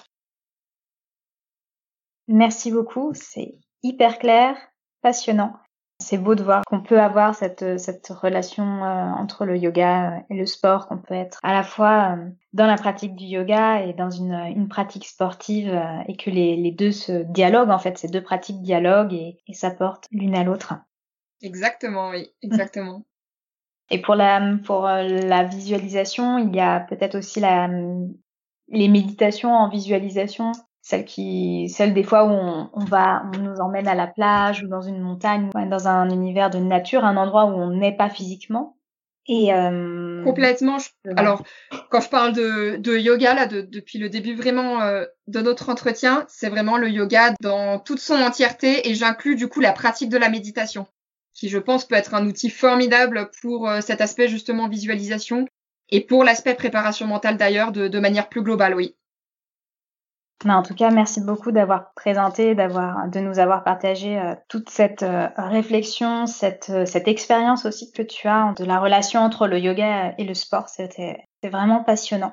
Merci 2.26 2.70
beaucoup, 2.70 3.12
c'est 3.14 3.54
hyper 3.83 4.18
clair, 4.18 4.57
passionnant. 5.00 5.54
C'est 6.01 6.19
beau 6.19 6.37
de 6.37 6.45
voir 6.45 6.63
qu'on 6.65 6.81
peut 6.81 7.01
avoir 7.01 7.35
cette, 7.35 7.79
cette 7.79 8.09
relation 8.09 8.85
euh, 8.85 9.11
entre 9.13 9.45
le 9.45 9.57
yoga 9.57 10.23
et 10.31 10.35
le 10.35 10.47
sport, 10.47 10.87
qu'on 10.87 10.99
peut 10.99 11.15
être 11.15 11.41
à 11.43 11.53
la 11.53 11.65
fois 11.65 12.17
euh, 12.17 12.31
dans 12.53 12.67
la 12.67 12.77
pratique 12.77 13.17
du 13.17 13.25
yoga 13.25 13.83
et 13.83 13.95
dans 13.95 14.11
une, 14.11 14.33
une 14.33 14.69
pratique 14.69 15.07
sportive 15.07 15.71
euh, 15.71 16.03
et 16.07 16.17
que 16.17 16.31
les, 16.31 16.57
les, 16.57 16.71
deux 16.71 16.93
se 16.93 17.25
dialoguent 17.25 17.71
en 17.71 17.81
fait, 17.81 17.99
ces 17.99 18.07
deux 18.07 18.23
pratiques 18.23 18.63
dialoguent 18.63 19.13
et, 19.13 19.39
et 19.49 19.55
s'apportent 19.55 20.07
l'une 20.13 20.37
à 20.37 20.45
l'autre. 20.45 20.75
Exactement, 21.43 22.11
oui, 22.11 22.29
exactement. 22.43 23.05
Et 23.91 24.03
pour 24.03 24.17
la, 24.17 24.59
pour 24.67 24.83
la 24.83 25.45
visualisation, 25.45 26.37
il 26.37 26.55
y 26.55 26.61
a 26.61 26.81
peut-être 26.81 27.15
aussi 27.15 27.41
la, 27.41 27.71
les 28.69 28.89
méditations 28.89 29.55
en 29.55 29.71
visualisation 29.71 30.53
celle 30.88 31.05
qui, 31.05 31.68
celle 31.68 31.92
des 31.92 32.03
fois 32.03 32.24
où 32.24 32.31
on, 32.31 32.70
on, 32.72 32.85
va, 32.87 33.24
on 33.35 33.40
nous 33.40 33.57
emmène 33.61 33.87
à 33.87 33.94
la 33.94 34.07
plage 34.07 34.62
ou 34.62 34.68
dans 34.68 34.81
une 34.81 35.03
montagne, 35.03 35.51
dans 35.68 35.87
un 35.87 36.09
univers 36.09 36.48
de 36.48 36.57
nature, 36.57 37.05
un 37.05 37.18
endroit 37.18 37.44
où 37.44 37.51
on 37.51 37.77
n'est 37.77 37.94
pas 37.94 38.09
physiquement. 38.09 38.79
Et 39.27 39.53
euh... 39.53 40.24
complètement. 40.24 40.79
Alors, 41.16 41.42
quand 41.90 42.01
je 42.01 42.09
parle 42.09 42.33
de, 42.33 42.77
de 42.77 42.96
yoga 42.96 43.35
là, 43.35 43.44
de, 43.44 43.61
depuis 43.61 43.98
le 43.98 44.09
début 44.09 44.35
vraiment 44.35 44.81
euh, 44.81 45.05
de 45.27 45.42
notre 45.42 45.68
entretien, 45.68 46.24
c'est 46.27 46.48
vraiment 46.48 46.79
le 46.79 46.88
yoga 46.88 47.35
dans 47.42 47.79
toute 47.79 48.01
son 48.01 48.14
entièreté, 48.14 48.88
et 48.88 48.94
j'inclus 48.94 49.37
du 49.37 49.46
coup 49.46 49.61
la 49.61 49.72
pratique 49.72 50.09
de 50.09 50.16
la 50.16 50.31
méditation, 50.31 50.87
qui 51.35 51.51
je 51.51 51.59
pense 51.59 51.85
peut 51.85 51.96
être 51.96 52.14
un 52.14 52.27
outil 52.27 52.48
formidable 52.48 53.29
pour 53.42 53.68
euh, 53.68 53.83
cet 53.83 54.01
aspect 54.01 54.29
justement 54.29 54.70
visualisation 54.70 55.44
et 55.90 56.01
pour 56.01 56.24
l'aspect 56.24 56.55
préparation 56.55 57.07
mentale 57.07 57.37
d'ailleurs 57.37 57.72
de, 57.72 57.88
de 57.88 57.98
manière 57.98 58.31
plus 58.31 58.40
globale, 58.40 58.74
oui. 58.74 58.94
Mais 60.44 60.53
en 60.53 60.62
tout 60.62 60.74
cas, 60.74 60.90
merci 60.90 61.20
beaucoup 61.20 61.51
d'avoir 61.51 61.92
présenté, 61.94 62.55
d'avoir, 62.55 63.09
de 63.09 63.18
nous 63.18 63.40
avoir 63.40 63.64
partagé 63.64 64.18
euh, 64.18 64.35
toute 64.48 64.70
cette 64.70 65.03
euh, 65.03 65.27
réflexion, 65.37 66.27
cette, 66.27 66.70
euh, 66.70 66.87
cette 66.87 67.09
expérience 67.09 67.64
aussi 67.64 67.90
que 67.90 68.03
tu 68.03 68.29
as 68.29 68.55
de 68.57 68.64
la 68.64 68.79
relation 68.79 69.20
entre 69.20 69.48
le 69.48 69.59
yoga 69.59 70.14
et 70.16 70.24
le 70.24 70.35
sport. 70.35 70.68
C'était, 70.68 71.24
vraiment 71.42 71.83
passionnant. 71.83 72.33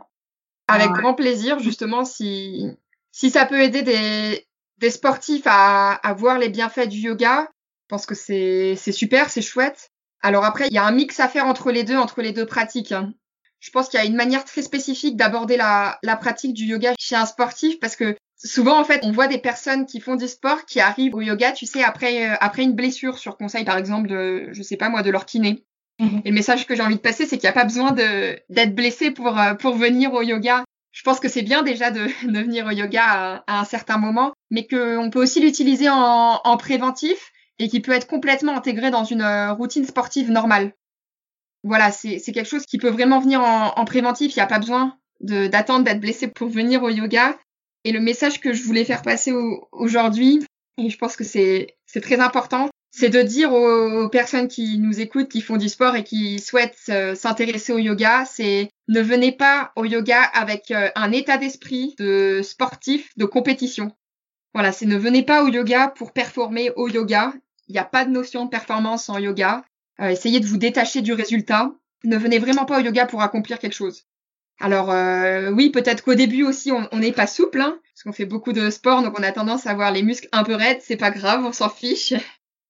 Avec 0.67 0.89
grand 0.89 1.13
plaisir, 1.13 1.59
justement, 1.59 2.05
si, 2.05 2.67
si 3.11 3.29
ça 3.29 3.45
peut 3.45 3.61
aider 3.61 3.81
des, 3.81 4.47
des 4.77 4.89
sportifs 4.89 5.45
à, 5.45 5.93
à 5.93 6.13
voir 6.13 6.37
les 6.37 6.49
bienfaits 6.49 6.87
du 6.87 6.97
yoga, 6.97 7.47
je 7.83 7.87
pense 7.89 8.05
que 8.05 8.15
c'est, 8.15 8.75
c'est 8.75 8.91
super, 8.91 9.29
c'est 9.29 9.43
chouette. 9.43 9.89
Alors 10.21 10.43
après, 10.43 10.67
il 10.67 10.73
y 10.73 10.79
a 10.79 10.85
un 10.85 10.91
mix 10.91 11.19
à 11.19 11.27
faire 11.27 11.45
entre 11.45 11.71
les 11.71 11.83
deux, 11.83 11.97
entre 11.97 12.21
les 12.21 12.33
deux 12.33 12.47
pratiques. 12.47 12.91
Hein 12.91 13.13
je 13.65 13.71
pense 13.71 13.89
qu'il 13.89 13.99
y 13.99 14.03
a 14.03 14.05
une 14.05 14.15
manière 14.15 14.45
très 14.45 14.61
spécifique 14.61 15.17
d'aborder 15.17 15.57
la, 15.57 15.97
la 16.03 16.15
pratique 16.15 16.53
du 16.53 16.65
yoga 16.65 16.93
chez 16.99 17.15
un 17.15 17.25
sportif 17.25 17.79
parce 17.79 17.95
que 17.95 18.15
souvent 18.37 18.79
en 18.79 18.83
fait 18.83 18.99
on 19.03 19.11
voit 19.11 19.27
des 19.27 19.39
personnes 19.39 19.87
qui 19.87 19.99
font 19.99 20.15
du 20.15 20.27
sport 20.27 20.65
qui 20.65 20.79
arrivent 20.79 21.15
au 21.15 21.21
yoga 21.21 21.51
tu 21.51 21.65
sais 21.65 21.83
après 21.83 22.29
euh, 22.29 22.35
après 22.41 22.61
une 22.61 22.73
blessure 22.73 23.17
sur 23.17 23.37
conseil 23.37 23.65
par 23.65 23.77
exemple 23.77 24.07
de 24.07 24.49
je 24.51 24.61
sais 24.61 24.77
pas 24.77 24.89
moi 24.89 25.01
de 25.01 25.09
leur 25.09 25.25
kiné. 25.25 25.63
Mhm. 25.99 26.21
et 26.25 26.29
le 26.29 26.35
message 26.35 26.67
que 26.67 26.75
j'ai 26.75 26.83
envie 26.83 26.97
de 26.97 27.01
passer 27.01 27.25
c'est 27.25 27.37
qu'il 27.37 27.47
n'y 27.47 27.51
a 27.51 27.59
pas 27.59 27.63
besoin 27.63 27.91
de 27.91 28.39
d'être 28.49 28.75
blessé 28.75 29.09
pour 29.09 29.39
euh, 29.39 29.55
pour 29.55 29.73
venir 29.75 30.13
au 30.13 30.21
yoga. 30.21 30.63
Je 30.91 31.01
pense 31.01 31.19
que 31.19 31.27
c'est 31.27 31.41
bien 31.41 31.63
déjà 31.63 31.89
de, 31.89 32.05
de 32.31 32.39
venir 32.39 32.67
au 32.67 32.71
yoga 32.71 33.03
à, 33.03 33.43
à 33.47 33.61
un 33.61 33.65
certain 33.65 33.97
moment 33.97 34.31
mais 34.51 34.67
qu'on 34.67 35.09
peut 35.09 35.21
aussi 35.23 35.39
l'utiliser 35.39 35.89
en, 35.89 36.39
en 36.43 36.57
préventif 36.57 37.31
et 37.57 37.67
qui 37.67 37.79
peut 37.79 37.93
être 37.93 38.05
complètement 38.05 38.55
intégré 38.55 38.91
dans 38.91 39.05
une 39.05 39.23
euh, 39.23 39.53
routine 39.53 39.85
sportive 39.85 40.29
normale 40.29 40.73
voilà, 41.65 41.91
c'est 41.91 42.19
quelque 42.19 42.47
chose 42.47 42.65
qui 42.65 42.77
peut 42.77 42.89
vraiment 42.89 43.19
venir 43.19 43.41
en, 43.41 43.73
en 43.75 43.85
préventif. 43.85 44.35
Il 44.35 44.39
n'y 44.39 44.43
a 44.43 44.47
pas 44.47 44.59
besoin 44.59 44.97
d'attendre 45.19 45.83
d'être 45.83 45.99
blessé 45.99 46.27
pour 46.27 46.47
venir 46.47 46.83
au 46.83 46.89
yoga. 46.89 47.37
Et 47.83 47.91
le 47.91 47.99
message 47.99 48.39
que 48.39 48.53
je 48.53 48.63
voulais 48.63 48.85
faire 48.85 49.01
passer 49.01 49.33
aujourd'hui, 49.71 50.45
et 50.77 50.89
je 50.89 50.97
pense 50.97 51.15
que 51.15 51.23
c'est 51.23 51.75
très 52.01 52.19
important, 52.19 52.69
c'est 52.91 53.09
de 53.09 53.21
dire 53.21 53.51
aux, 53.51 54.07
personnes 54.09 54.47
qui 54.47 54.77
nous 54.79 55.01
écoutent, 55.01 55.27
qui 55.27 55.41
font 55.41 55.57
du 55.57 55.67
sport 55.67 55.95
et 55.95 56.03
qui 56.03 56.39
souhaitent 56.39 56.77
euh, 56.89 57.13
s'intéresser 57.13 57.73
au 57.73 57.77
yoga, 57.77 58.25
c'est 58.25 58.69
ne 58.87 59.01
venez 59.01 59.31
pas 59.31 59.73
au 59.75 59.85
yoga 59.85 60.21
avec 60.21 60.71
euh, 60.71 60.89
un 60.95 61.11
état 61.11 61.37
d'esprit 61.37 61.95
de 61.99 62.41
sportif, 62.41 63.09
de 63.17 63.25
compétition. 63.25 63.91
Voilà, 64.53 64.71
c'est 64.71 64.85
ne 64.85 64.97
venez 64.97 65.23
pas 65.23 65.43
au 65.43 65.49
yoga 65.49 65.89
pour 65.89 66.13
performer 66.13 66.71
au 66.75 66.87
yoga. 66.87 67.33
Il 67.67 67.73
n'y 67.73 67.79
a 67.79 67.83
pas 67.83 68.05
de 68.05 68.11
notion 68.11 68.45
de 68.45 68.49
performance 68.49 69.09
en 69.09 69.17
yoga. 69.17 69.65
Euh, 70.01 70.09
essayez 70.09 70.39
de 70.39 70.45
vous 70.45 70.57
détacher 70.57 71.01
du 71.01 71.13
résultat. 71.13 71.71
Ne 72.03 72.17
venez 72.17 72.39
vraiment 72.39 72.65
pas 72.65 72.79
au 72.79 72.83
yoga 72.83 73.05
pour 73.05 73.21
accomplir 73.21 73.59
quelque 73.59 73.73
chose. 73.73 74.03
Alors 74.59 74.91
euh, 74.91 75.51
oui, 75.51 75.69
peut-être 75.69 76.03
qu'au 76.03 76.15
début 76.15 76.43
aussi, 76.43 76.71
on 76.71 76.97
n'est 76.97 77.11
pas 77.11 77.27
souple, 77.27 77.59
hein, 77.59 77.77
parce 77.93 78.03
qu'on 78.03 78.13
fait 78.13 78.25
beaucoup 78.25 78.53
de 78.53 78.69
sport, 78.69 79.01
donc 79.01 79.17
on 79.19 79.23
a 79.23 79.31
tendance 79.31 79.67
à 79.67 79.71
avoir 79.71 79.91
les 79.91 80.03
muscles 80.03 80.29
un 80.31 80.43
peu 80.43 80.55
raides. 80.55 80.79
C'est 80.81 80.95
pas 80.95 81.11
grave, 81.11 81.43
on 81.43 81.51
s'en 81.51 81.69
fiche. 81.69 82.13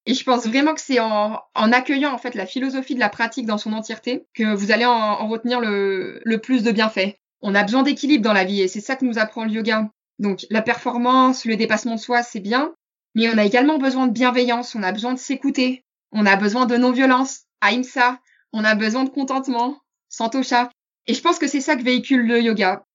Et 0.08 0.14
je 0.14 0.24
pense 0.24 0.46
vraiment 0.46 0.74
que 0.76 0.82
c'est 0.82 1.00
en, 1.00 1.40
accueillant 1.56 2.14
en 2.14 2.18
fait 2.18 2.36
la 2.36 2.46
philosophie 2.46 2.96
de 2.96 3.00
la 3.00 3.10
pratique 3.10 3.48
dans 3.48 3.58
son 3.58 3.74
entièreté 3.74 4.26
que 4.36 4.54
vous 4.54 4.72
allez 4.72 4.86
en, 4.86 4.92
en 4.92 5.28
retenir 5.28 5.60
le, 5.60 6.22
le, 6.24 6.38
plus 6.38 6.64
de 6.64 6.72
bienfaits. 6.72 7.16
On 7.42 7.56
a 7.56 7.64
besoin 7.64 7.82
d'équilibre 7.82 8.24
dans 8.24 8.34
la 8.34 8.44
vie 8.44 8.62
et 8.62 8.68
c'est 8.68 8.82
ça 8.82 8.96
que 8.96 9.06
nous 9.06 9.18
apprend 9.18 9.46
le 9.46 9.52
yoga. 9.52 9.90
Donc 10.20 10.46
la 10.52 10.62
performance, 10.62 11.46
le 11.46 11.56
dépassement 11.56 11.96
de 11.96 12.00
soi, 12.00 12.22
c'est 12.22 12.40
bien, 12.40 12.74
mais 13.16 13.30
on 13.30 13.38
a 13.38 13.46
également 13.46 13.80
besoin 13.80 14.08
de 14.08 14.14
bienveillance, 14.14 14.76
on 14.76 14.84
a 14.84 14.92
besoin 14.92 15.14
de 15.14 15.20
s'écouter, 15.20 15.85
on 16.15 16.25
a 16.25 16.38
besoin 16.38 16.65
de 16.65 16.78
non-violence, 16.78 17.41
Aïmsa. 17.60 18.19
On 18.54 18.63
a 18.63 18.73
besoin 18.73 19.04
de 19.04 19.10
contentement, 19.10 19.82
Santosha. 20.08 20.69
Et 21.08 21.13
je 21.13 21.21
pense 21.21 21.38
que 21.38 21.47
c'est 21.47 21.60
ça 21.60 21.75
que 21.75 21.84
véhicule 21.84 22.25
le 22.25 22.41
yoga. 22.41 22.86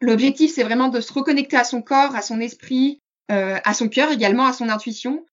L'objectif, 0.00 0.54
c'est 0.54 0.62
vraiment 0.62 0.88
de 0.88 1.00
se 1.00 1.12
reconnecter 1.12 1.56
à 1.56 1.64
son 1.64 1.82
corps, 1.82 2.14
à 2.14 2.22
son 2.22 2.38
esprit, 2.40 3.02
euh, 3.32 3.58
à 3.64 3.74
son 3.74 3.88
cœur 3.88 4.12
également, 4.12 4.46
à 4.46 4.52
son 4.52 4.68
intuition. 4.68 5.26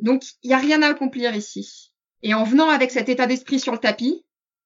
Donc, 0.00 0.22
il 0.42 0.48
n'y 0.48 0.54
a 0.54 0.58
rien 0.58 0.82
à 0.82 0.88
accomplir 0.88 1.34
ici. 1.34 1.92
Et 2.22 2.34
en 2.34 2.44
venant 2.44 2.68
avec 2.68 2.90
cet 2.90 3.08
état 3.08 3.26
d'esprit 3.26 3.58
sur 3.58 3.72
le 3.72 3.78
tapis, 3.78 4.22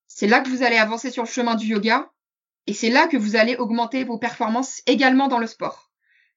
c'est 0.09 0.27
là 0.27 0.41
que 0.41 0.49
vous 0.49 0.65
allez 0.65 0.79
avancer 0.79 1.13
sur 1.13 1.23
le 1.23 1.29
chemin 1.29 1.55
du 1.55 1.69
yoga. 1.69 2.11
Et 2.67 2.75
c'est 2.75 2.91
là 2.91 3.07
que 3.07 3.17
vous 3.17 3.37
allez 3.37 3.55
augmenter 3.55 4.03
vos 4.03 4.19
performances 4.19 4.83
également 4.87 5.29
dans 5.29 5.39
le 5.39 5.47
sport. 5.47 5.93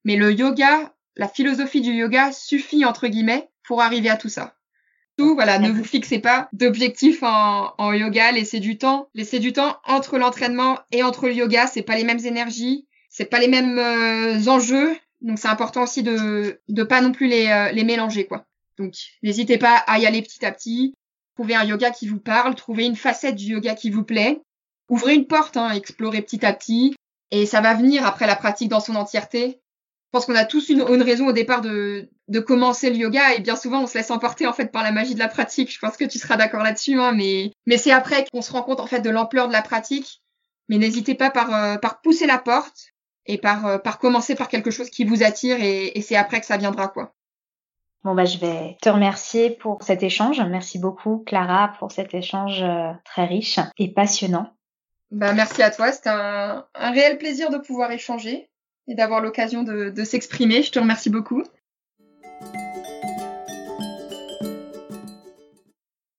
Mais 0.05 0.17
le 0.17 0.31
yoga, 0.31 0.93
la 1.15 1.27
philosophie 1.27 1.81
du 1.81 1.93
yoga 1.93 2.31
suffit, 2.31 2.85
entre 2.85 3.07
guillemets, 3.07 3.49
pour 3.63 3.81
arriver 3.81 4.11
à 4.11 4.17
tout 4.17 4.29
ça 4.29 4.53
voilà, 5.21 5.59
ne 5.59 5.71
vous 5.71 5.83
fixez 5.83 6.19
pas 6.19 6.49
d'objectifs 6.53 7.23
en, 7.23 7.73
en, 7.77 7.93
yoga, 7.93 8.31
laissez 8.31 8.59
du 8.59 8.77
temps, 8.77 9.09
laissez 9.13 9.39
du 9.39 9.53
temps 9.53 9.77
entre 9.85 10.17
l'entraînement 10.17 10.79
et 10.91 11.03
entre 11.03 11.27
le 11.27 11.33
yoga, 11.33 11.67
c'est 11.67 11.81
pas 11.81 11.95
les 11.95 12.03
mêmes 12.03 12.25
énergies, 12.25 12.87
c'est 13.09 13.25
pas 13.25 13.39
les 13.39 13.47
mêmes 13.47 13.77
euh, 13.77 14.45
enjeux, 14.47 14.95
donc 15.21 15.39
c'est 15.39 15.47
important 15.47 15.83
aussi 15.83 16.03
de 16.03 16.61
de 16.67 16.83
pas 16.83 17.01
non 17.01 17.11
plus 17.11 17.27
les 17.27 17.47
euh, 17.47 17.71
les 17.71 17.83
mélanger 17.83 18.25
quoi. 18.25 18.45
Donc 18.77 18.93
n'hésitez 19.23 19.57
pas 19.57 19.75
à 19.75 19.99
y 19.99 20.05
aller 20.05 20.21
petit 20.21 20.45
à 20.45 20.51
petit, 20.51 20.95
trouvez 21.35 21.55
un 21.55 21.65
yoga 21.65 21.91
qui 21.91 22.07
vous 22.07 22.19
parle, 22.19 22.55
trouvez 22.55 22.85
une 22.85 22.95
facette 22.95 23.35
du 23.35 23.53
yoga 23.53 23.75
qui 23.75 23.89
vous 23.89 24.03
plaît, 24.03 24.41
ouvrez 24.89 25.15
une 25.15 25.27
porte, 25.27 25.57
hein, 25.57 25.71
explorez 25.71 26.21
petit 26.21 26.45
à 26.45 26.53
petit, 26.53 26.95
et 27.31 27.45
ça 27.45 27.61
va 27.61 27.73
venir 27.73 28.05
après 28.05 28.27
la 28.27 28.35
pratique 28.35 28.69
dans 28.69 28.79
son 28.79 28.95
entièreté. 28.95 29.59
Je 30.09 30.17
pense 30.17 30.25
qu'on 30.25 30.33
a 30.33 30.45
tous 30.45 30.69
une, 30.69 30.81
une, 30.89 31.03
raison 31.03 31.27
au 31.27 31.33
départ 31.33 31.61
de, 31.61 32.09
de 32.29 32.39
commencer 32.39 32.89
le 32.89 32.95
yoga 32.95 33.35
et 33.35 33.41
bien 33.41 33.55
souvent 33.55 33.83
on 33.83 33.85
se 33.85 33.95
laisse 33.95 34.09
emporter 34.09 34.47
en 34.47 34.53
fait 34.53 34.71
par 34.71 34.81
la 34.81 34.91
magie 34.91 35.13
de 35.13 35.19
la 35.19 35.27
pratique. 35.27 35.71
Je 35.71 35.77
pense 35.77 35.97
que 35.97 36.05
tu 36.05 36.17
seras 36.17 36.35
d'accord 36.35 36.63
là-dessus, 36.63 36.99
hein, 36.99 37.11
mais 37.11 37.51
mais 37.67 37.77
c'est 37.77 37.91
après 37.91 38.25
qu'on 38.33 38.41
se 38.41 38.51
rend 38.51 38.63
compte 38.63 38.79
en 38.79 38.87
fait 38.87 39.01
de 39.01 39.09
l'ampleur 39.11 39.47
de 39.47 39.53
la 39.53 39.61
pratique. 39.61 40.23
Mais 40.67 40.79
n'hésitez 40.79 41.13
pas 41.13 41.29
par 41.29 41.53
euh, 41.53 41.77
par 41.77 42.01
pousser 42.01 42.25
la 42.25 42.39
porte 42.39 42.87
et 43.27 43.37
par 43.37 43.67
euh, 43.67 43.77
par 43.77 43.99
commencer 43.99 44.33
par 44.33 44.47
quelque 44.47 44.71
chose 44.71 44.89
qui 44.89 45.05
vous 45.05 45.21
attire 45.21 45.61
et, 45.61 45.95
et 45.95 46.01
c'est 46.01 46.15
après 46.15 46.39
que 46.39 46.47
ça 46.47 46.57
viendra 46.57 46.87
quoi. 46.87 47.13
Bon 48.03 48.15
bah 48.15 48.25
je 48.25 48.39
vais 48.39 48.77
te 48.81 48.89
remercier 48.89 49.51
pour 49.51 49.83
cet 49.83 50.01
échange. 50.01 50.41
Merci 50.41 50.79
beaucoup 50.79 51.23
Clara 51.27 51.73
pour 51.77 51.91
cet 51.91 52.15
échange 52.15 52.63
euh, 52.63 52.93
très 53.05 53.25
riche 53.25 53.59
et 53.77 53.93
passionnant. 53.93 54.55
Bah 55.11 55.33
merci 55.33 55.61
à 55.61 55.69
toi, 55.69 55.91
c'était 55.91 56.09
un, 56.09 56.65
un 56.73 56.91
réel 56.91 57.19
plaisir 57.19 57.51
de 57.51 57.57
pouvoir 57.59 57.91
échanger 57.91 58.48
et 58.89 58.95
d'avoir 58.95 59.21
l'occasion 59.21 59.63
de, 59.63 60.03
s'exprimer. 60.03 60.63
Je 60.63 60.71
te 60.71 60.79
remercie 60.79 61.09
beaucoup. 61.09 61.43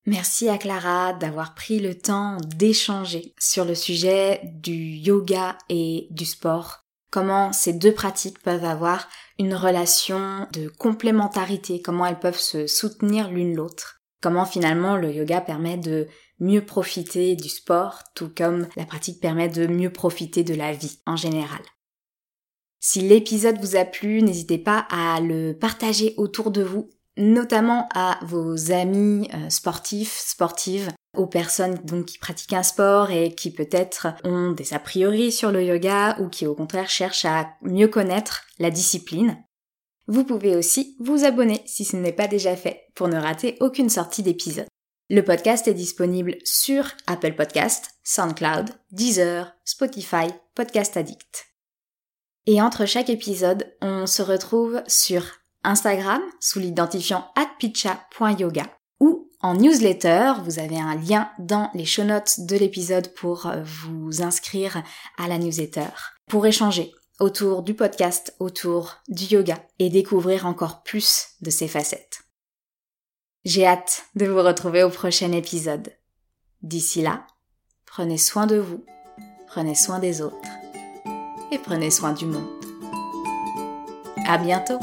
Merci 0.06 0.48
à 0.48 0.56
Clara 0.56 1.12
d'avoir 1.12 1.54
pris 1.54 1.78
le 1.78 1.96
temps 1.96 2.38
d'échanger 2.56 3.35
sur 3.38 3.64
le 3.64 3.74
sujet 3.74 4.40
du 4.44 4.72
yoga 4.72 5.59
et 5.68 6.09
du 6.11 6.24
sport. 6.24 6.85
Comment 7.11 7.52
ces 7.52 7.72
deux 7.72 7.92
pratiques 7.92 8.40
peuvent 8.40 8.64
avoir 8.64 9.09
une 9.38 9.54
relation 9.54 10.46
de 10.52 10.68
complémentarité, 10.68 11.83
comment 11.83 12.06
elles 12.06 12.18
peuvent 12.18 12.38
se 12.38 12.66
soutenir 12.66 13.30
l'une 13.30 13.54
l'autre. 13.54 14.00
Comment 14.22 14.46
finalement 14.46 14.96
le 14.96 15.12
yoga 15.12 15.40
permet 15.40 15.76
de 15.76 16.06
mieux 16.38 16.64
profiter 16.64 17.37
du 17.37 17.48
sport, 17.48 18.02
tout 18.14 18.30
comme 18.35 18.68
la 18.76 18.85
pratique 18.85 19.20
permet 19.20 19.48
de 19.48 19.66
mieux 19.66 19.92
profiter 19.92 20.44
de 20.44 20.54
la 20.54 20.72
vie 20.72 21.00
en 21.06 21.16
général. 21.16 21.62
Si 22.83 23.03
l'épisode 23.03 23.61
vous 23.61 23.77
a 23.77 23.85
plu, 23.85 24.23
n'hésitez 24.23 24.57
pas 24.57 24.87
à 24.90 25.21
le 25.21 25.53
partager 25.53 26.14
autour 26.16 26.51
de 26.51 26.62
vous, 26.62 26.88
notamment 27.19 27.87
à 27.95 28.19
vos 28.23 28.73
amis 28.73 29.29
euh, 29.35 29.51
sportifs, 29.51 30.16
sportives, 30.16 30.90
aux 31.14 31.27
personnes 31.27 31.75
donc 31.85 32.07
qui 32.07 32.19
pratiquent 32.19 32.55
un 32.55 32.62
sport 32.62 33.11
et 33.11 33.35
qui 33.35 33.51
peut-être 33.51 34.09
ont 34.25 34.53
des 34.53 34.73
a 34.73 34.79
priori 34.79 35.31
sur 35.31 35.53
le 35.53 35.62
yoga 35.62 36.16
ou 36.21 36.29
qui 36.29 36.47
au 36.47 36.55
contraire 36.55 36.88
cherchent 36.88 37.27
à 37.27 37.51
mieux 37.61 37.88
connaître 37.88 38.47
la 38.59 38.71
discipline. 38.71 39.37
Vous 40.07 40.25
pouvez 40.25 40.57
aussi 40.57 40.97
vous 41.01 41.25
abonner 41.25 41.62
si 41.66 41.85
ce 41.85 41.97
n'est 41.97 42.12
pas 42.12 42.29
déjà 42.29 42.57
fait 42.57 42.87
pour 42.95 43.09
ne 43.09 43.21
rater 43.21 43.59
aucune 43.61 43.90
sortie 43.90 44.23
d'épisode. 44.23 44.66
Le 45.11 45.23
podcast 45.23 45.69
est 45.69 45.75
disponible 45.75 46.37
sur 46.45 46.85
Apple 47.07 47.35
Podcast, 47.35 47.90
SoundCloud, 48.05 48.71
Deezer, 48.93 49.53
Spotify, 49.64 50.29
Podcast 50.55 50.97
Addict. 50.97 51.50
Et 52.46 52.62
entre 52.62 52.87
chaque 52.87 53.11
épisode, 53.11 53.72
on 53.81 54.07
se 54.07 54.22
retrouve 54.22 54.83
sur 54.87 55.24
Instagram 55.62 56.22
sous 56.40 56.59
l'identifiant 56.59 57.31
atpicha.yoga 57.37 58.64
ou 58.98 59.31
en 59.40 59.55
newsletter, 59.55 60.35
vous 60.44 60.59
avez 60.59 60.79
un 60.79 60.94
lien 60.94 61.31
dans 61.38 61.70
les 61.74 61.87
show 61.87 62.05
notes 62.05 62.40
de 62.40 62.57
l'épisode 62.57 63.14
pour 63.14 63.50
vous 63.64 64.22
inscrire 64.22 64.83
à 65.16 65.29
la 65.29 65.38
newsletter, 65.38 65.88
pour 66.29 66.46
échanger 66.46 66.92
autour 67.20 67.62
du 67.62 67.74
podcast, 67.74 68.35
autour 68.38 68.96
du 69.09 69.24
yoga 69.24 69.59
et 69.79 69.88
découvrir 69.90 70.46
encore 70.46 70.83
plus 70.83 71.29
de 71.40 71.50
ses 71.50 71.68
facettes. 71.68 72.22
J'ai 73.44 73.66
hâte 73.66 74.05
de 74.14 74.26
vous 74.26 74.42
retrouver 74.42 74.83
au 74.83 74.90
prochain 74.90 75.33
épisode. 75.33 75.92
D'ici 76.62 77.00
là, 77.00 77.26
prenez 77.87 78.18
soin 78.18 78.46
de 78.46 78.57
vous, 78.57 78.85
prenez 79.46 79.74
soin 79.74 79.98
des 79.98 80.20
autres 80.20 80.60
et 81.51 81.59
prenez 81.59 81.91
soin 81.91 82.13
du 82.13 82.27
monde. 82.27 82.47
À 84.27 84.39
bientôt! 84.39 84.79